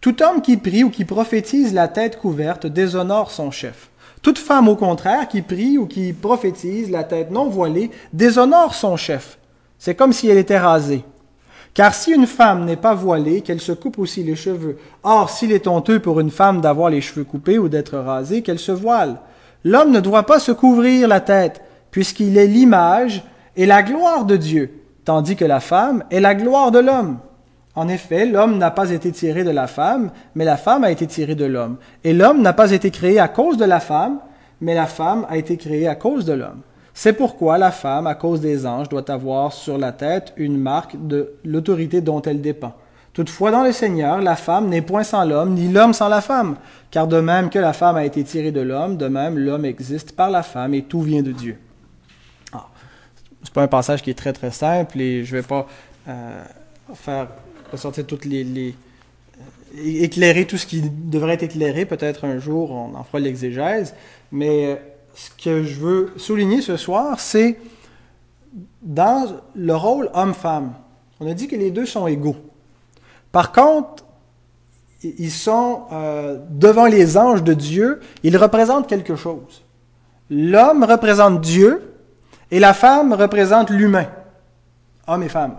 Tout 0.00 0.22
homme 0.22 0.42
qui 0.42 0.56
prie 0.56 0.84
ou 0.84 0.90
qui 0.90 1.04
prophétise 1.04 1.74
la 1.74 1.88
tête 1.88 2.20
couverte 2.20 2.68
déshonore 2.68 3.32
son 3.32 3.50
chef. 3.50 3.90
Toute 4.22 4.38
femme, 4.38 4.68
au 4.68 4.76
contraire, 4.76 5.26
qui 5.26 5.42
prie 5.42 5.76
ou 5.76 5.88
qui 5.88 6.12
prophétise 6.12 6.88
la 6.88 7.02
tête 7.02 7.32
non 7.32 7.48
voilée 7.48 7.90
déshonore 8.12 8.74
son 8.76 8.96
chef. 8.96 9.38
C'est 9.80 9.96
comme 9.96 10.12
si 10.12 10.28
elle 10.28 10.38
était 10.38 10.56
rasée. 10.56 11.02
Car 11.74 11.94
si 11.94 12.12
une 12.12 12.26
femme 12.26 12.66
n'est 12.66 12.76
pas 12.76 12.94
voilée, 12.94 13.40
qu'elle 13.40 13.60
se 13.60 13.72
coupe 13.72 13.98
aussi 13.98 14.22
les 14.22 14.36
cheveux. 14.36 14.76
Or, 15.02 15.30
s'il 15.30 15.52
est 15.52 15.66
honteux 15.66 16.00
pour 16.00 16.20
une 16.20 16.30
femme 16.30 16.60
d'avoir 16.60 16.90
les 16.90 17.00
cheveux 17.00 17.24
coupés 17.24 17.58
ou 17.58 17.68
d'être 17.68 17.96
rasée, 17.96 18.42
qu'elle 18.42 18.58
se 18.58 18.72
voile. 18.72 19.16
L'homme 19.64 19.90
ne 19.90 20.00
doit 20.00 20.26
pas 20.26 20.38
se 20.38 20.52
couvrir 20.52 21.08
la 21.08 21.20
tête, 21.20 21.62
puisqu'il 21.90 22.36
est 22.36 22.46
l'image 22.46 23.22
et 23.56 23.64
la 23.64 23.82
gloire 23.82 24.24
de 24.26 24.36
Dieu, 24.36 24.70
tandis 25.04 25.36
que 25.36 25.44
la 25.44 25.60
femme 25.60 26.04
est 26.10 26.20
la 26.20 26.34
gloire 26.34 26.72
de 26.72 26.78
l'homme. 26.78 27.18
En 27.74 27.88
effet, 27.88 28.26
l'homme 28.26 28.58
n'a 28.58 28.70
pas 28.70 28.90
été 28.90 29.10
tiré 29.12 29.44
de 29.44 29.50
la 29.50 29.66
femme, 29.66 30.10
mais 30.34 30.44
la 30.44 30.58
femme 30.58 30.84
a 30.84 30.90
été 30.90 31.06
tirée 31.06 31.34
de 31.34 31.46
l'homme. 31.46 31.78
Et 32.04 32.12
l'homme 32.12 32.42
n'a 32.42 32.52
pas 32.52 32.72
été 32.72 32.90
créé 32.90 33.18
à 33.18 33.28
cause 33.28 33.56
de 33.56 33.64
la 33.64 33.80
femme, 33.80 34.18
mais 34.60 34.74
la 34.74 34.86
femme 34.86 35.26
a 35.30 35.38
été 35.38 35.56
créée 35.56 35.88
à 35.88 35.94
cause 35.94 36.26
de 36.26 36.34
l'homme. 36.34 36.60
C'est 36.94 37.14
pourquoi 37.14 37.58
la 37.58 37.70
femme, 37.70 38.06
à 38.06 38.14
cause 38.14 38.40
des 38.40 38.66
anges, 38.66 38.88
doit 38.88 39.10
avoir 39.10 39.52
sur 39.52 39.78
la 39.78 39.92
tête 39.92 40.32
une 40.36 40.58
marque 40.58 40.96
de 41.06 41.32
l'autorité 41.44 42.00
dont 42.00 42.20
elle 42.22 42.40
dépend. 42.40 42.74
Toutefois, 43.12 43.50
dans 43.50 43.62
le 43.62 43.72
Seigneur, 43.72 44.20
la 44.22 44.36
femme 44.36 44.68
n'est 44.68 44.80
point 44.82 45.04
sans 45.04 45.24
l'homme, 45.24 45.54
ni 45.54 45.68
l'homme 45.68 45.92
sans 45.92 46.08
la 46.08 46.22
femme, 46.22 46.56
car 46.90 47.06
de 47.06 47.20
même 47.20 47.50
que 47.50 47.58
la 47.58 47.74
femme 47.74 47.96
a 47.96 48.04
été 48.04 48.24
tirée 48.24 48.52
de 48.52 48.60
l'homme, 48.60 48.96
de 48.96 49.06
même 49.06 49.38
l'homme 49.38 49.66
existe 49.66 50.12
par 50.16 50.30
la 50.30 50.42
femme, 50.42 50.72
et 50.72 50.82
tout 50.82 51.02
vient 51.02 51.22
de 51.22 51.32
Dieu. 51.32 51.58
Ah. 52.52 52.68
c'est 53.42 53.52
pas 53.52 53.62
un 53.62 53.68
passage 53.68 54.02
qui 54.02 54.10
est 54.10 54.14
très 54.14 54.32
très 54.32 54.50
simple 54.50 55.00
et 55.00 55.24
je 55.24 55.36
vais 55.36 55.42
pas 55.42 55.66
euh, 56.08 56.42
faire 56.94 57.28
ressortir 57.70 58.06
toutes 58.06 58.24
les, 58.24 58.44
les 58.44 58.74
euh, 59.76 60.02
éclairer 60.04 60.46
tout 60.46 60.56
ce 60.56 60.66
qui 60.66 60.82
devrait 60.82 61.34
être 61.34 61.42
éclairé. 61.42 61.84
Peut-être 61.84 62.24
un 62.24 62.38
jour 62.38 62.70
on 62.70 62.94
en 62.94 63.04
fera 63.04 63.20
l'exégèse, 63.20 63.94
mais 64.30 64.80
ce 65.14 65.30
que 65.42 65.62
je 65.62 65.80
veux 65.80 66.12
souligner 66.16 66.62
ce 66.62 66.76
soir, 66.76 67.20
c'est 67.20 67.58
dans 68.82 69.26
le 69.54 69.74
rôle 69.74 70.10
homme-femme. 70.14 70.72
On 71.20 71.30
a 71.30 71.34
dit 71.34 71.48
que 71.48 71.56
les 71.56 71.70
deux 71.70 71.86
sont 71.86 72.06
égaux. 72.06 72.36
Par 73.30 73.52
contre, 73.52 74.04
ils 75.02 75.30
sont 75.30 75.82
euh, 75.92 76.38
devant 76.50 76.86
les 76.86 77.16
anges 77.16 77.42
de 77.42 77.54
Dieu, 77.54 78.00
ils 78.22 78.36
représentent 78.36 78.86
quelque 78.86 79.16
chose. 79.16 79.62
L'homme 80.30 80.84
représente 80.84 81.40
Dieu 81.40 81.94
et 82.50 82.58
la 82.58 82.74
femme 82.74 83.12
représente 83.12 83.70
l'humain, 83.70 84.06
homme 85.06 85.22
et 85.22 85.28
femme. 85.28 85.56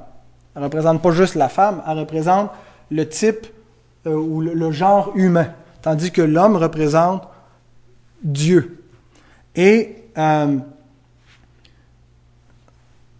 Elle 0.55 0.61
ne 0.61 0.65
représente 0.65 1.01
pas 1.01 1.11
juste 1.11 1.35
la 1.35 1.49
femme, 1.49 1.81
elle 1.87 1.99
représente 1.99 2.51
le 2.91 3.07
type 3.07 3.47
euh, 4.05 4.15
ou 4.15 4.41
le, 4.41 4.71
genre 4.71 5.11
humain, 5.15 5.47
tandis 5.81 6.11
que 6.11 6.21
l'homme 6.21 6.55
représente 6.55 7.27
Dieu. 8.21 8.82
Et 9.55 9.95
euh, 10.17 10.57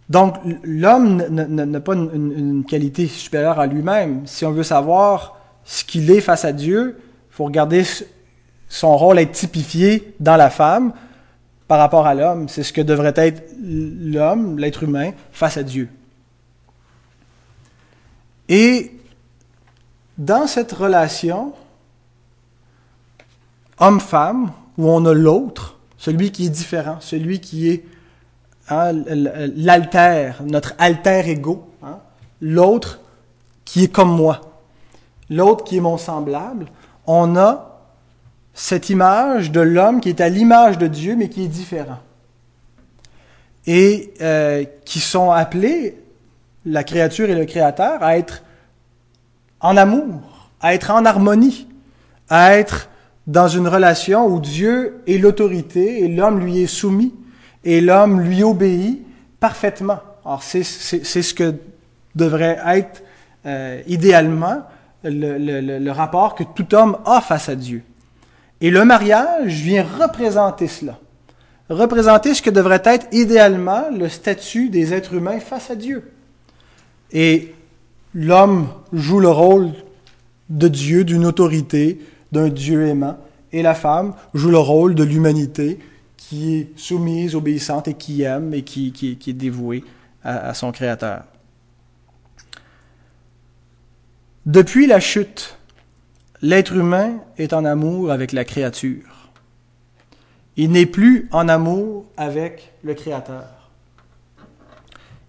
donc, 0.08 0.36
l'homme 0.62 1.16
n'a 1.28 1.80
pas 1.80 1.94
une, 1.94 2.64
qualité 2.68 3.06
supérieure 3.06 3.58
à 3.58 3.66
lui-même. 3.66 4.26
Si 4.26 4.44
on 4.44 4.52
veut 4.52 4.62
savoir 4.62 5.38
ce 5.64 5.84
qu'il 5.84 6.10
est 6.10 6.20
face 6.20 6.44
à 6.44 6.52
Dieu, 6.52 6.98
il 6.98 7.34
faut 7.34 7.44
regarder 7.44 7.84
son 8.68 8.96
rôle 8.96 9.18
être 9.18 9.32
typifié 9.32 10.14
dans 10.20 10.36
la 10.36 10.50
femme 10.50 10.92
par 11.66 11.78
rapport 11.78 12.06
à 12.06 12.14
l'homme. 12.14 12.48
C'est 12.48 12.62
ce 12.62 12.72
que 12.72 12.82
devrait 12.82 13.14
être 13.16 13.50
l'homme, 13.62 14.58
l'être 14.58 14.82
humain, 14.82 15.12
face 15.32 15.56
à 15.56 15.62
Dieu. 15.62 15.88
Et 18.48 18.92
dans 20.18 20.46
cette 20.46 20.72
relation 20.72 21.54
homme-femme, 23.80 24.52
où 24.76 24.88
on 24.88 25.04
a 25.06 25.14
l'autre, 25.14 25.73
celui 26.04 26.32
qui 26.32 26.44
est 26.44 26.50
différent, 26.50 26.98
celui 27.00 27.40
qui 27.40 27.70
est 27.70 27.82
hein, 28.68 28.92
l'alter, 29.56 30.32
notre 30.44 30.74
alter 30.76 31.22
ego, 31.30 31.66
hein, 31.82 31.98
l'autre 32.42 33.00
qui 33.64 33.84
est 33.84 33.88
comme 33.88 34.14
moi, 34.14 34.42
l'autre 35.30 35.64
qui 35.64 35.78
est 35.78 35.80
mon 35.80 35.96
semblable, 35.96 36.66
on 37.06 37.36
a 37.36 37.80
cette 38.52 38.90
image 38.90 39.50
de 39.50 39.60
l'homme 39.60 40.02
qui 40.02 40.10
est 40.10 40.20
à 40.20 40.28
l'image 40.28 40.76
de 40.76 40.88
Dieu, 40.88 41.16
mais 41.16 41.30
qui 41.30 41.42
est 41.42 41.48
différent. 41.48 42.00
Et 43.66 44.12
euh, 44.20 44.64
qui 44.84 45.00
sont 45.00 45.30
appelés, 45.30 45.98
la 46.66 46.84
créature 46.84 47.30
et 47.30 47.34
le 47.34 47.46
créateur, 47.46 48.02
à 48.02 48.18
être 48.18 48.42
en 49.60 49.74
amour, 49.78 50.50
à 50.60 50.74
être 50.74 50.90
en 50.90 51.06
harmonie, 51.06 51.66
à 52.28 52.58
être 52.58 52.90
dans 53.26 53.48
une 53.48 53.68
relation 53.68 54.26
où 54.26 54.40
Dieu 54.40 55.00
est 55.06 55.18
l'autorité 55.18 56.04
et 56.04 56.08
l'homme 56.08 56.40
lui 56.40 56.60
est 56.62 56.66
soumis 56.66 57.14
et 57.64 57.80
l'homme 57.80 58.20
lui 58.20 58.42
obéit 58.42 59.02
parfaitement. 59.40 60.00
Alors 60.24 60.42
c'est 60.42 60.62
ce 60.62 61.34
que 61.34 61.54
devrait 62.14 62.58
être 62.66 63.02
euh, 63.46 63.82
idéalement 63.86 64.62
le, 65.04 65.90
rapport 65.90 66.34
que 66.34 66.44
tout 66.44 66.74
homme 66.74 66.98
a 67.04 67.20
face 67.20 67.48
à 67.48 67.56
Dieu. 67.56 67.82
Et 68.60 68.70
le 68.70 68.84
mariage 68.84 69.52
vient 69.52 69.84
représenter 70.00 70.68
cela, 70.68 70.98
représenter 71.68 72.34
ce 72.34 72.42
que 72.42 72.50
devrait 72.50 72.82
être 72.84 73.06
idéalement 73.12 73.84
le 73.90 74.08
statut 74.08 74.70
des 74.70 74.94
êtres 74.94 75.14
humains 75.14 75.40
face 75.40 75.70
à 75.70 75.74
Dieu. 75.74 76.10
Et 77.12 77.54
l'homme 78.14 78.68
joue 78.92 79.20
le 79.20 79.28
rôle 79.28 79.72
de 80.48 80.68
Dieu, 80.68 81.04
d'une 81.04 81.26
autorité, 81.26 81.98
d'un 82.34 82.48
Dieu 82.48 82.86
aimant, 82.86 83.18
et 83.52 83.62
la 83.62 83.74
femme 83.74 84.14
joue 84.34 84.50
le 84.50 84.58
rôle 84.58 84.94
de 84.94 85.04
l'humanité 85.04 85.78
qui 86.18 86.56
est 86.56 86.78
soumise, 86.78 87.34
obéissante 87.34 87.88
et 87.88 87.94
qui 87.94 88.22
aime 88.22 88.52
et 88.52 88.62
qui, 88.62 89.18
est 89.26 89.32
dévouée 89.32 89.84
à 90.22 90.52
son 90.54 90.72
Créateur. 90.72 91.24
Depuis 94.46 94.86
la 94.86 95.00
chute, 95.00 95.56
l'être 96.42 96.74
humain 96.74 97.20
est 97.38 97.54
en 97.54 97.64
amour 97.64 98.10
avec 98.10 98.32
la 98.32 98.44
créature. 98.44 99.30
Il 100.56 100.70
n'est 100.70 100.86
plus 100.86 101.28
en 101.32 101.48
amour 101.48 102.04
avec 102.16 102.72
le 102.82 102.92
Créateur. 102.94 103.70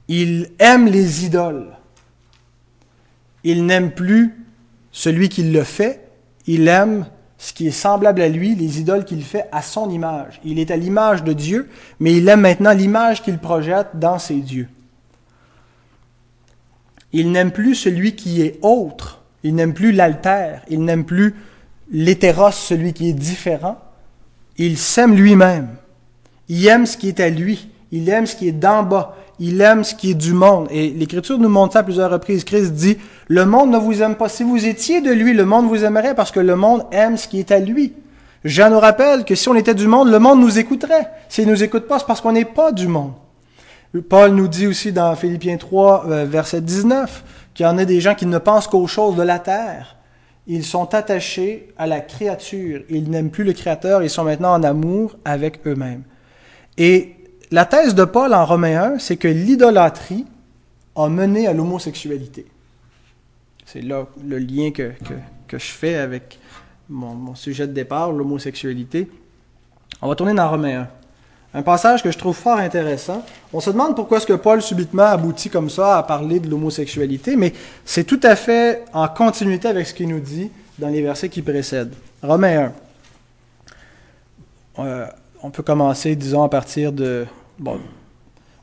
Il 0.08 0.52
aime 0.60 0.88
les 0.88 1.26
idoles. 1.26 1.72
Il 3.44 3.65
n'aime 3.65 3.91
plus 3.91 4.34
celui 4.91 5.30
qui 5.30 5.44
le 5.44 5.63
fait. 5.63 6.05
Il 6.47 6.67
aime 6.67 7.05
ce 7.38 7.53
qui 7.53 7.67
est 7.67 7.71
semblable 7.71 8.21
à 8.21 8.29
lui, 8.29 8.55
les 8.55 8.79
idoles 8.79 9.05
qu'il 9.05 9.23
fait 9.23 9.45
à 9.51 9.62
son 9.62 9.89
image. 9.89 10.39
Il 10.43 10.60
est 10.60 10.71
à 10.71 10.77
l'image 10.77 11.23
de 11.23 11.34
Dieu, 11.34 11.69
mais 11.99 12.15
il 12.15 12.27
aime 12.27 12.41
maintenant 12.41 12.71
l'image 12.71 13.21
qu'il 13.21 13.38
projette 13.39 13.89
dans 13.95 14.19
ses 14.19 14.36
dieux. 14.36 14.69
Il 17.12 17.31
n'aime 17.31 17.51
plus 17.51 17.75
celui 17.75 18.15
qui 18.15 18.41
est 18.41 18.60
autre. 18.62 19.23
Il 19.43 19.55
n'aime 19.55 19.73
plus 19.73 19.91
l'altère. 19.91 20.63
Il 20.69 20.84
n'aime 20.84 21.05
plus 21.05 21.36
l'hétéros, 21.91 22.51
celui 22.51 22.93
qui 22.93 23.10
est 23.10 23.13
différent. 23.13 23.79
Il 24.58 24.77
s'aime 24.77 25.15
lui-même. 25.15 25.69
Il 26.49 26.65
aime 26.67 26.86
ce 26.86 26.97
qui 26.97 27.08
est 27.08 27.19
à 27.19 27.29
lui. 27.29 27.69
Il 27.91 28.10
aime 28.10 28.25
ce 28.25 28.36
qui 28.36 28.47
est 28.47 28.53
d'en 28.53 28.84
bas. 28.84 29.15
Il 29.39 29.60
aime 29.62 29.84
ce 29.84 29.95
qui 29.95 30.12
est 30.12 30.15
du 30.15 30.34
monde. 30.34 30.67
Et 30.71 30.89
l'Écriture 30.89 31.38
nous 31.38 31.50
montre 31.50 31.74
ça 31.74 31.80
à 31.80 31.84
plusieurs 31.84 32.12
reprises. 32.12 32.43
Christ 32.43 32.74
dit, 32.74 32.98
le 33.28 33.45
monde 33.45 33.71
ne 33.71 33.78
vous 33.78 34.02
aime 34.02 34.15
pas. 34.15 34.30
Si 34.30 34.43
vous 34.43 34.65
étiez 34.65 35.02
de 35.02 35.12
lui, 35.12 35.34
le 35.34 35.45
monde 35.45 35.67
vous 35.67 35.84
aimerait 35.84 36.15
parce 36.15 36.32
que 36.32 36.39
le 36.39 36.56
monde 36.56 36.84
aime 36.91 37.17
ce 37.17 37.28
qui 37.28 37.39
est 37.39 37.52
à 37.52 37.60
lui. 37.60 37.93
Jean 38.45 38.69
nous 38.69 38.80
rappelle 38.80 39.26
que 39.26 39.36
si 39.36 39.50
on 39.50 39.56
était 39.56 39.74
du 39.74 39.88
monde, 39.88 40.10
le 40.10 40.19
monde 40.19 40.39
nous 40.39 40.60
écouterait. 40.60 41.10
S'il 41.30 41.48
nous 41.48 41.63
écoute 41.63 41.88
pas, 41.88 42.00
c'est 42.00 42.06
parce 42.06 42.21
qu'on 42.21 42.32
n'est 42.32 42.45
pas 42.45 42.71
du 42.71 42.88
monde. 42.88 43.13
Paul 44.10 44.32
nous 44.32 44.48
dit 44.48 44.67
aussi 44.67 44.91
dans 44.91 45.15
Philippiens 45.15 45.58
3, 45.58 46.06
euh, 46.08 46.26
verset 46.26 46.62
19, 46.62 47.24
qu'il 47.54 47.65
y 47.65 47.69
en 47.69 47.78
a 47.78 47.86
des 47.86 48.02
gens 48.02 48.13
qui 48.13 48.26
ne 48.26 48.38
pensent 48.38 48.67
qu'aux 48.67 48.88
choses 48.88 49.15
de 49.15 49.24
la 49.24 49.39
terre. 49.39 49.95
Ils 50.48 50.63
sont 50.63 50.93
attachés 50.93 51.69
à 51.78 51.88
la 51.88 52.02
créature. 52.02 52.84
Ils 52.89 53.10
n'aiment 53.10 53.32
plus 53.32 53.43
le 53.43 53.54
Créateur. 53.54 54.04
Ils 54.04 54.10
sont 54.10 54.24
maintenant 54.24 54.54
en 54.54 54.63
amour 54.63 55.15
avec 55.26 55.65
eux-mêmes. 55.65 56.04
Et 56.78 57.14
la 57.51 57.65
thèse 57.65 57.95
de 57.95 58.05
Paul 58.05 58.34
en 58.34 58.45
Romains 58.45 58.93
1, 58.95 58.99
c'est 58.99 59.17
que 59.17 59.27
l'idolâtrie 59.27 60.25
a 60.95 61.10
mené 61.10 61.47
à 61.47 61.53
l'homosexualité. 61.53 62.45
C'est 63.65 63.81
là 63.81 64.08
le 64.23 64.38
lien 64.38 64.71
que, 64.71 64.91
je 65.51 65.58
fais 65.58 65.95
avec 65.95 66.39
mon, 66.89 67.36
sujet 67.36 67.67
de 67.67 67.73
départ, 67.73 68.12
l'homosexualité. 68.12 69.10
On 70.01 70.08
va 70.08 70.15
tourner 70.15 70.34
dans 70.34 70.49
Romains 70.49 70.81
1. 70.81 71.60
Un 71.60 71.62
passage 71.63 72.03
que 72.03 72.12
je 72.12 72.17
trouve 72.17 72.36
fort 72.36 72.58
intéressant. 72.58 73.25
On 73.53 73.62
se 73.62 73.69
demande 73.69 73.95
pourquoi 73.95 74.17
est-ce 74.17 74.27
que 74.27 74.34
Paul 74.34 74.62
subitement 74.62 75.03
aboutit 75.03 75.49
comme 75.49 75.69
ça 75.69 75.97
à 75.97 76.03
parler 76.03 76.39
de 76.39 76.49
l'homosexualité, 76.49 77.38
mais 77.38 77.53
c'est 77.86 78.03
tout 78.03 78.19
à 78.23 78.36
fait 78.36 78.84
en 78.93 79.08
continuité 79.08 79.69
avec 79.69 79.88
ce 79.88 79.93
qu'il 79.93 80.10
nous 80.10 80.19
dit 80.19 80.51
dans 80.77 80.89
les 80.89 81.01
versets 81.01 81.29
qui 81.29 81.41
précèdent. 81.41 81.93
Romains 82.21 82.71
1. 84.77 84.84
Euh, 84.84 85.08
on 85.45 85.51
peut 85.51 85.62
commencer, 85.62 86.15
disons, 86.15 86.41
à 86.41 86.49
partir 86.49 86.91
de... 86.91 87.27
Bon, 87.60 87.79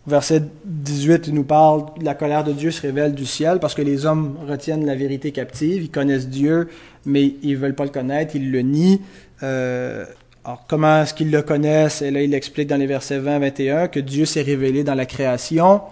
verset 0.04 0.42
18, 0.64 1.28
il 1.28 1.34
nous 1.34 1.44
parle 1.44 1.84
la 2.00 2.14
colère 2.14 2.42
de 2.42 2.50
Dieu 2.50 2.72
se 2.72 2.82
révèle 2.82 3.14
du 3.14 3.24
ciel 3.24 3.60
parce 3.60 3.74
que 3.74 3.82
les 3.82 4.04
hommes 4.04 4.36
retiennent 4.48 4.84
la 4.84 4.96
vérité 4.96 5.30
captive, 5.30 5.84
ils 5.84 5.90
connaissent 5.92 6.28
Dieu, 6.28 6.68
mais 7.06 7.36
ils 7.44 7.52
ne 7.52 7.56
veulent 7.56 7.76
pas 7.76 7.84
le 7.84 7.90
connaître, 7.90 8.34
ils 8.34 8.50
le 8.50 8.62
nient. 8.62 9.00
Euh, 9.44 10.04
alors, 10.44 10.64
comment 10.68 11.02
est-ce 11.02 11.14
qu'ils 11.14 11.30
le 11.30 11.42
connaissent? 11.42 12.02
Et 12.02 12.10
là, 12.10 12.20
il 12.20 12.34
explique 12.34 12.68
dans 12.68 12.76
les 12.76 12.86
versets 12.86 13.20
20 13.20 13.38
21 13.38 13.86
que 13.86 14.00
Dieu 14.00 14.24
s'est 14.24 14.42
révélé 14.42 14.82
dans 14.82 14.96
la 14.96 15.06
création, 15.06 15.82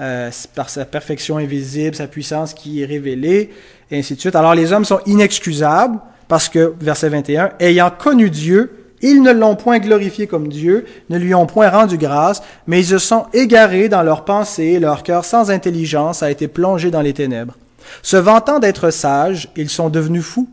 euh, 0.00 0.32
par 0.56 0.70
sa 0.70 0.84
perfection 0.86 1.36
invisible, 1.36 1.94
sa 1.94 2.08
puissance 2.08 2.52
qui 2.52 2.82
est 2.82 2.86
révélée, 2.86 3.50
et 3.92 3.98
ainsi 4.00 4.16
de 4.16 4.20
suite. 4.20 4.34
Alors, 4.34 4.56
les 4.56 4.72
hommes 4.72 4.84
sont 4.84 5.00
inexcusables 5.06 6.00
parce 6.26 6.48
que, 6.48 6.74
verset 6.80 7.10
21, 7.10 7.50
ayant 7.60 7.92
connu 7.96 8.28
Dieu, 8.28 8.85
ils 9.02 9.22
ne 9.22 9.32
l'ont 9.32 9.56
point 9.56 9.78
glorifié 9.78 10.26
comme 10.26 10.48
Dieu, 10.48 10.86
ne 11.10 11.18
lui 11.18 11.34
ont 11.34 11.46
point 11.46 11.68
rendu 11.68 11.98
grâce, 11.98 12.42
mais 12.66 12.80
ils 12.80 12.86
se 12.86 12.98
sont 12.98 13.26
égarés 13.32 13.88
dans 13.88 14.02
leurs 14.02 14.24
pensées, 14.24 14.78
leur 14.78 15.02
cœur 15.02 15.24
sans 15.24 15.50
intelligence 15.50 16.22
a 16.22 16.30
été 16.30 16.48
plongé 16.48 16.90
dans 16.90 17.02
les 17.02 17.12
ténèbres. 17.12 17.56
Se 18.02 18.16
vantant 18.16 18.58
d'être 18.58 18.90
sages, 18.90 19.48
ils 19.56 19.68
sont 19.68 19.90
devenus 19.90 20.24
fous 20.24 20.48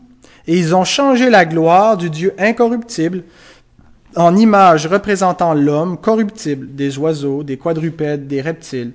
et 0.46 0.58
ils 0.58 0.74
ont 0.74 0.84
changé 0.84 1.30
la 1.30 1.44
gloire 1.44 1.96
du 1.96 2.10
Dieu 2.10 2.34
incorruptible 2.38 3.24
en 4.16 4.36
image 4.36 4.86
représentant 4.86 5.54
l'homme 5.54 5.98
corruptible, 5.98 6.74
des 6.74 6.98
oiseaux, 6.98 7.42
des 7.42 7.56
quadrupèdes, 7.56 8.28
des 8.28 8.40
reptiles. 8.40 8.92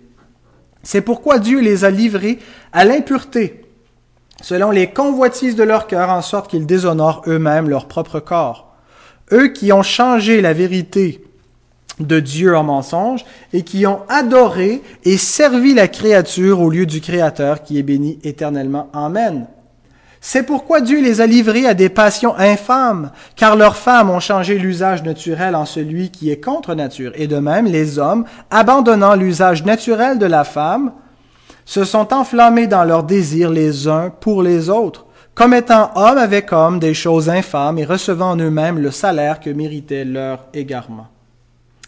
C'est 0.81 1.01
pourquoi 1.01 1.39
Dieu 1.39 1.59
les 1.59 1.83
a 1.83 1.89
livrés 1.89 2.39
à 2.71 2.85
l'impureté, 2.85 3.65
selon 4.41 4.71
les 4.71 4.91
convoitises 4.91 5.57
de 5.57 5.63
leur 5.63 5.87
cœur, 5.87 6.09
en 6.09 6.21
sorte 6.21 6.49
qu'ils 6.49 6.65
déshonorent 6.65 7.23
eux-mêmes 7.27 7.67
leur 7.67 7.87
propre 7.87 8.19
corps. 8.21 8.68
Eux 9.31 9.49
qui 9.49 9.71
ont 9.71 9.83
changé 9.83 10.41
la 10.41 10.53
vérité 10.53 11.23
de 11.99 12.19
Dieu 12.19 12.55
en 12.55 12.63
mensonge 12.63 13.25
et 13.53 13.63
qui 13.63 13.85
ont 13.85 14.01
adoré 14.07 14.81
et 15.03 15.17
servi 15.17 15.73
la 15.73 15.87
créature 15.87 16.61
au 16.61 16.69
lieu 16.69 16.85
du 16.85 17.01
Créateur 17.01 17.63
qui 17.63 17.77
est 17.77 17.83
béni 17.83 18.19
éternellement. 18.23 18.89
Amen. 18.93 19.47
C'est 20.21 20.43
pourquoi 20.43 20.81
Dieu 20.81 21.01
les 21.01 21.21
a 21.21 21.27
livrés 21.27 21.65
à 21.65 21.73
des 21.73 21.87
passions 21.87 22.35
infâmes, 22.37 23.11
car 23.37 23.55
leurs 23.55 23.77
femmes 23.77 24.09
ont 24.09 24.19
changé 24.19 24.57
l'usage 24.57 25.03
naturel 25.03 25.55
en 25.55 25.65
celui 25.65 26.09
qui 26.09 26.29
est 26.29 26.43
contre 26.43 26.75
nature. 26.75 27.13
Et 27.15 27.27
de 27.27 27.37
même, 27.37 27.65
les 27.65 27.99
hommes, 27.99 28.25
abandonnant 28.51 29.15
l'usage 29.15 29.63
naturel 29.63 30.19
de 30.19 30.25
la 30.25 30.43
femme, 30.43 30.91
se 31.63 31.85
sont 31.85 32.13
enflammés 32.13 32.67
dans 32.67 32.83
leurs 32.83 33.03
désirs 33.03 33.51
les 33.51 33.87
uns 33.87 34.09
pour 34.09 34.43
les 34.43 34.69
autres, 34.69 35.05
commettant 35.39 35.91
homme 35.95 36.17
avec 36.17 36.51
homme 36.51 36.81
des 36.81 36.93
choses 36.93 37.29
infâmes 37.29 37.79
et 37.79 37.85
recevant 37.85 38.31
en 38.31 38.35
eux-mêmes 38.35 38.77
le 38.77 38.91
salaire 38.91 39.39
que 39.39 39.49
méritait 39.49 40.03
leur 40.03 40.45
égarement. 40.53 41.07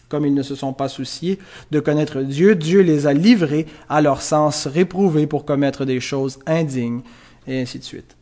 Comme 0.08 0.26
ils 0.26 0.34
ne 0.34 0.42
se 0.42 0.56
sont 0.56 0.72
pas 0.72 0.88
souciés 0.88 1.38
de 1.70 1.82
connaître 1.82 2.22
Dieu, 2.22 2.56
Dieu 2.56 2.80
les 2.80 3.08
a 3.08 3.14
livrés 3.14 3.68
à 3.90 4.00
leur 4.00 4.22
sens 4.22 4.68
réprouvé 4.68 5.28
pour 5.28 5.44
commettre 5.44 5.84
des 5.84 6.00
choses 6.00 6.40
indignes, 6.46 7.02
et 7.46 7.62
ainsi 7.62 7.78
de 7.78 7.84
suite. 7.84 8.16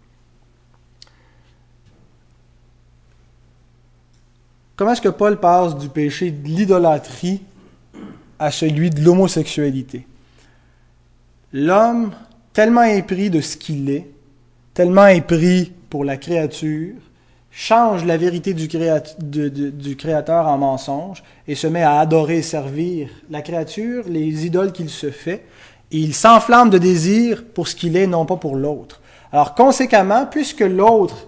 Comment 4.76 4.94
est-ce 4.94 5.02
que 5.02 5.10
Paul 5.10 5.40
passe 5.40 5.78
du 5.78 5.90
péché 5.90 6.32
de 6.32 6.48
l'idolâtrie 6.48 7.44
à 8.40 8.50
celui 8.50 8.90
de 8.90 9.02
l'homosexualité? 9.02 10.08
L'homme, 11.54 12.14
tellement 12.52 12.82
épris 12.82 13.30
de 13.30 13.42
ce 13.42 13.58
qu'il 13.58 13.92
est, 13.92 14.08
tellement 14.74 15.08
épris 15.08 15.72
pour 15.90 16.04
la 16.04 16.18
créature, 16.18 16.96
change 17.52 18.06
la 18.06 18.18
vérité 18.18 18.54
du, 18.54 18.68
Créateur 19.98 20.48
en 20.48 20.58
mensonge 20.58 21.24
et 21.48 21.56
se 21.56 21.68
met 21.68 21.84
à 21.84 22.00
adorer 22.00 22.38
et 22.38 22.42
servir 22.42 23.10
la 23.30 23.42
créature, 23.42 24.06
les 24.08 24.46
idoles 24.46 24.72
qu'il 24.72 24.90
se 24.90 25.12
fait, 25.12 25.46
et 25.92 25.98
il 25.98 26.14
s'enflamme 26.14 26.70
de 26.70 26.78
désir 26.78 27.44
pour 27.54 27.68
ce 27.68 27.76
qu'il 27.76 27.98
est, 27.98 28.08
non 28.08 28.26
pas 28.26 28.38
pour 28.38 28.56
l'autre. 28.56 29.02
Alors 29.32 29.56
conséquemment, 29.56 30.26
puisque 30.26 30.62
l'autre, 30.62 31.28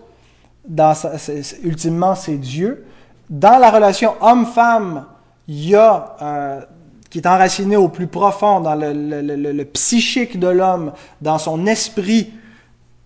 ultimement, 1.63 2.15
c'est 2.15 2.38
Dieu, 2.38 2.86
dans 3.30 3.58
la 3.60 3.71
relation 3.71 4.13
homme-femme, 4.21 5.06
il 5.47 5.69
y 5.69 5.75
a, 5.75 6.67
qui 7.10 7.19
est 7.19 7.27
enraciné 7.27 7.75
au 7.75 7.89
plus 7.89 8.08
profond 8.08 8.62
dans 8.62 8.75
le, 8.75 9.63
psychique 9.65 10.39
de 10.39 10.47
l'homme, 10.47 10.93
dans 11.21 11.39
son 11.39 11.65
esprit, 11.65 12.32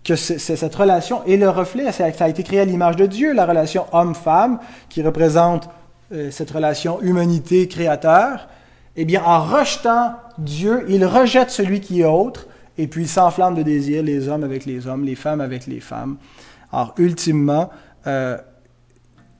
que 0.06 0.16
c'est, 0.16 0.38
cette 0.38 0.76
relation 0.76 1.24
est 1.26 1.36
le 1.36 1.50
reflet, 1.50 1.92
ça 1.92 2.06
a 2.06 2.30
été 2.30 2.44
créé 2.44 2.60
à 2.60 2.66
l'image 2.66 2.96
de 2.96 3.08
Dieu, 3.08 3.34
la 3.34 3.46
relation 3.46 3.88
homme-femme, 3.92 4.60
qui 4.88 5.02
représente 5.02 5.68
euh, 6.14 6.30
cette 6.30 6.52
relation 6.52 7.02
humanité-créateur. 7.02 8.48
Eh 8.96 9.04
bien, 9.04 9.24
en 9.26 9.44
rejetant 9.44 10.14
Dieu, 10.38 10.86
il 10.88 11.04
rejette 11.06 11.50
celui 11.50 11.82
qui 11.82 12.02
est 12.02 12.06
autre, 12.06 12.48
et 12.78 12.88
puis 12.88 13.04
il 13.04 13.10
s'enflamme 13.10 13.56
de 13.56 13.64
désir, 13.64 14.04
les 14.04 14.30
hommes 14.30 14.44
avec 14.44 14.66
les 14.66 14.86
hommes, 14.86 15.04
les 15.04 15.16
femmes 15.16 15.42
avec 15.42 15.66
les 15.66 15.80
femmes. 15.80 16.18
Alors, 16.72 16.94
ultimement, 17.00 17.72
euh, 18.06 18.38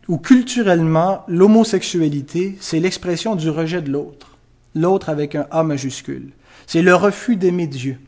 ou 0.08 0.18
culturellement, 0.18 1.24
l'homosexualité, 1.28 2.58
c'est 2.60 2.80
l'expression 2.80 3.36
du 3.36 3.52
rejet 3.52 3.84
de 3.84 3.92
l'autre. 3.92 4.38
L'autre 4.74 5.10
avec 5.10 5.36
un 5.36 5.46
A 5.52 5.64
majuscule. 5.64 6.32
C'est 6.66 6.82
le 6.82 6.96
refus 6.96 7.36
d'aimer 7.36 7.68
Dieu. 7.68 8.00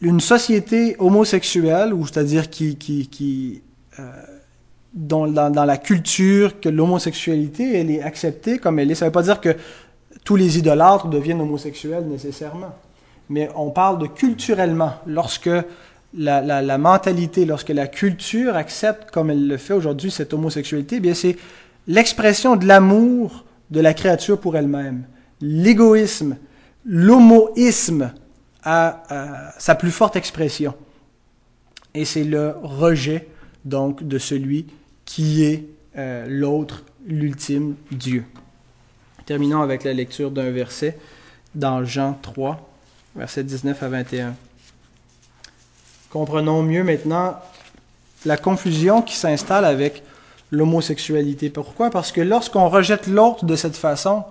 Une 0.00 0.20
société 0.20 0.96
homosexuelle, 0.98 1.92
ou 1.92 2.06
c'est-à-dire 2.06 2.48
qui, 2.48 2.76
qui, 2.76 3.62
euh, 3.98 4.02
dans, 4.94 5.26
dans, 5.26 5.64
la 5.64 5.76
culture 5.76 6.60
que 6.60 6.68
l'homosexualité, 6.68 7.78
elle 7.78 7.90
est 7.90 8.02
acceptée 8.02 8.58
comme 8.58 8.78
elle 8.78 8.90
est. 8.90 8.94
Ça 8.94 9.04
ne 9.04 9.10
veut 9.10 9.12
pas 9.12 9.22
dire 9.22 9.40
que 9.40 9.56
tous 10.24 10.36
les 10.36 10.58
idolâtres 10.58 11.08
deviennent 11.08 11.40
homosexuels 11.40 12.06
nécessairement. 12.06 12.74
Mais 13.28 13.50
on 13.56 13.70
parle 13.70 13.98
de 13.98 14.06
culturellement. 14.06 14.94
Lorsque 15.06 15.50
la, 16.16 16.78
mentalité, 16.78 17.44
lorsque 17.44 17.70
la 17.70 17.86
culture 17.86 18.56
accepte, 18.56 19.10
comme 19.10 19.30
elle 19.30 19.46
le 19.48 19.56
fait 19.56 19.74
aujourd'hui, 19.74 20.10
cette 20.10 20.32
homosexualité, 20.32 21.00
bien 21.00 21.14
c'est 21.14 21.36
l'expression 21.86 22.56
de 22.56 22.66
l'amour 22.66 23.44
de 23.70 23.80
la 23.80 23.94
créature 23.94 24.38
pour 24.38 24.56
elle-même. 24.56 25.04
L'égoïsme, 25.40 26.36
l'homoïsme 26.84 28.12
a, 28.64 29.52
sa 29.58 29.74
plus 29.74 29.90
forte 29.90 30.16
expression. 30.16 30.74
Et 31.94 32.04
c'est 32.04 32.24
le 32.24 32.54
rejet, 32.62 33.28
donc, 33.64 34.02
de 34.02 34.18
celui 34.18 34.66
qui 35.04 35.44
est 35.44 35.66
euh, 35.96 36.26
l'autre, 36.28 36.82
l'ultime 37.06 37.76
Dieu. 37.90 38.24
Terminons 39.26 39.62
avec 39.62 39.84
la 39.84 39.92
lecture 39.92 40.30
d'un 40.30 40.50
verset 40.50 40.98
dans 41.54 41.84
Jean 41.84 42.18
3, 42.20 42.68
versets 43.14 43.44
19 43.44 43.82
à 43.82 43.88
21. 43.88 44.34
Comprenons 46.10 46.62
mieux 46.62 46.84
maintenant 46.84 47.38
la 48.24 48.36
confusion 48.36 49.02
qui 49.02 49.16
s'installe 49.16 49.64
avec 49.64 50.02
l'homosexualité. 50.50 51.50
Pourquoi? 51.50 51.90
Parce 51.90 52.12
que 52.12 52.20
lorsqu'on 52.20 52.68
rejette 52.68 53.06
l'autre 53.06 53.44
de 53.44 53.56
cette 53.56 53.76
façon, 53.76 54.24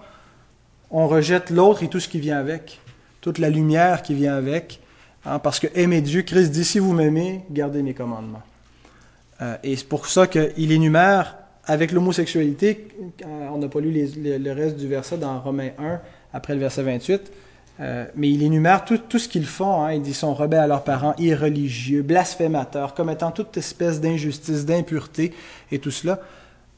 on 0.92 1.08
rejette 1.08 1.50
l'autre 1.50 1.84
et 1.84 1.88
tout 1.88 2.00
ce 2.00 2.08
qui 2.08 2.20
vient 2.20 2.38
avec, 2.38 2.80
toute 3.24 3.40
la 3.40 3.50
lumière 3.50 4.04
qui 4.04 4.14
vient 4.14 4.36
avec. 4.36 4.82
Hein, 5.26 5.40
parce 5.40 5.60
que 5.60 5.68
aimer 5.76 6.02
Dieu, 6.02 6.22
Christ 6.24 6.52
dit, 6.52 6.66
si 6.66 6.78
vous 6.78 6.92
m'aimez, 6.92 7.42
gardez 7.50 7.82
mes 7.82 7.94
commandements. 7.94 8.44
Euh, 9.42 9.56
et 9.64 9.78
c'est 9.78 9.88
pour 9.88 10.08
ça 10.08 10.28
qu'il 10.28 10.72
énumère 10.72 11.38
avec 11.66 11.94
l'homosexualité, 11.94 12.90
on 13.26 13.58
n'a 13.58 13.70
pas 13.70 13.80
lu 13.80 14.06
le 14.18 14.52
reste 14.52 14.76
du 14.76 14.90
verset 14.90 15.18
dans 15.18 15.40
Romains 15.40 15.70
1, 15.80 16.02
après 16.34 16.54
le 16.54 16.60
verset 16.60 16.84
28, 16.84 17.32
euh, 17.80 18.06
mais 18.18 18.30
il 18.30 18.44
énumère 18.44 18.84
tout, 18.84 19.00
ce 19.18 19.30
qu'ils 19.30 19.46
font. 19.46 19.82
Hein. 19.82 19.98
Dit 20.00 20.14
sont 20.14 20.34
rebelles 20.34 20.60
à 20.60 20.68
leurs 20.68 20.84
parents, 20.84 21.16
irreligieux, 21.20 22.02
blasphémateurs, 22.02 22.94
commettant 22.94 23.32
toute 23.32 23.56
espèce 23.56 24.02
d'injustice, 24.02 24.66
d'impureté 24.66 25.34
et 25.72 25.80
tout 25.80 25.90
cela, 25.90 26.20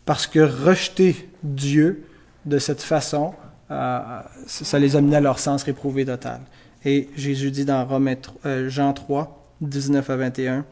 parce 0.05 0.27
que 0.27 0.39
rejeter 0.39 1.27
Dieu 1.41 2.03
de 2.45 2.59
cette 2.59 2.83
façon, 2.83 3.33
euh, 3.71 4.19
ça 4.45 4.79
les 4.79 4.95
a 4.95 5.01
mis 5.01 5.15
à 5.15 5.21
leur 5.21 5.39
sens 5.39 5.63
réprouvé 5.63 6.05
total. 6.05 6.41
Et 6.85 7.09
Jésus 7.15 7.49
dit 7.49 7.65
dans 7.65 7.83
Romains, 7.85 8.15
euh, 8.45 8.69
Jean 8.69 8.93
3, 8.93 9.53
19 9.61 10.07
à 10.09 10.15
21, 10.15 10.65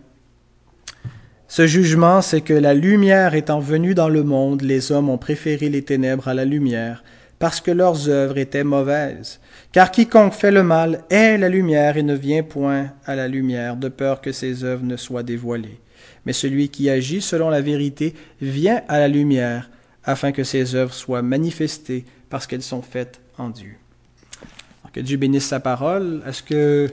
Ce 1.47 1.65
jugement, 1.65 2.21
c'est 2.21 2.41
que 2.41 2.53
la 2.53 2.73
lumière 2.73 3.33
étant 3.33 3.59
venue 3.59 3.95
dans 3.95 4.09
le 4.09 4.23
monde, 4.23 4.61
les 4.61 4.91
hommes 4.91 5.09
ont 5.09 5.17
préféré 5.17 5.69
les 5.69 5.81
ténèbres 5.81 6.27
à 6.27 6.35
la 6.35 6.45
lumière, 6.45 7.03
parce 7.39 7.61
que 7.61 7.71
leurs 7.71 8.09
œuvres 8.09 8.37
étaient 8.37 8.63
mauvaises. 8.63 9.39
Car 9.71 9.89
quiconque 9.89 10.33
fait 10.33 10.51
le 10.51 10.61
mal 10.61 11.03
est 11.09 11.37
la 11.37 11.49
lumière 11.49 11.97
et 11.97 12.03
ne 12.03 12.15
vient 12.15 12.43
point 12.43 12.91
à 13.05 13.15
la 13.15 13.27
lumière, 13.27 13.75
de 13.75 13.89
peur 13.89 14.21
que 14.21 14.31
ses 14.31 14.63
œuvres 14.63 14.85
ne 14.85 14.97
soient 14.97 15.23
dévoilées. 15.23 15.79
Mais 16.25 16.33
celui 16.33 16.69
qui 16.69 16.91
agit 16.91 17.21
selon 17.21 17.49
la 17.49 17.61
vérité 17.61 18.13
vient 18.39 18.81
à 18.87 18.99
la 18.99 19.07
lumière, 19.07 19.71
afin 20.03 20.31
que 20.31 20.43
ses 20.43 20.75
œuvres 20.75 20.93
soient 20.93 21.23
manifestées 21.23 22.05
parce 22.33 22.47
qu'elles 22.47 22.63
sont 22.63 22.81
faites 22.81 23.21
en 23.37 23.49
Dieu. 23.49 23.75
que 24.91 24.99
Dieu 25.01 25.17
bénisse 25.17 25.45
sa 25.45 25.59
parole. 25.59 26.23
Est-ce 26.25 26.41
que 26.41 26.91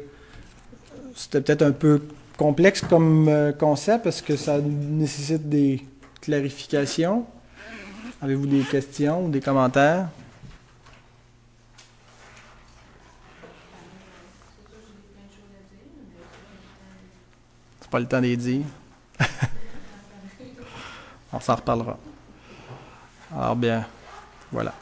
c'était 1.17 1.41
peut-être 1.41 1.63
un 1.63 1.73
peu 1.73 2.03
complexe 2.37 2.83
comme 2.83 3.27
euh, 3.27 3.51
concept? 3.51 4.05
Est-ce 4.05 4.23
que 4.23 4.37
ça 4.37 4.59
nécessite 4.61 5.49
des 5.49 5.83
clarifications? 6.21 7.25
Avez-vous 8.21 8.49
des 8.49 8.61
questions 8.65 9.25
ou 9.25 9.31
des 9.31 9.41
commentaires? 9.41 10.11
pas 17.91 17.99
le 17.99 18.07
temps 18.07 18.21
d'y 18.21 18.37
dire. 18.37 18.67
On 21.33 21.41
s'en 21.41 21.55
reparlera. 21.57 21.99
Alors 23.35 23.57
bien, 23.57 23.87
voilà. 24.53 24.75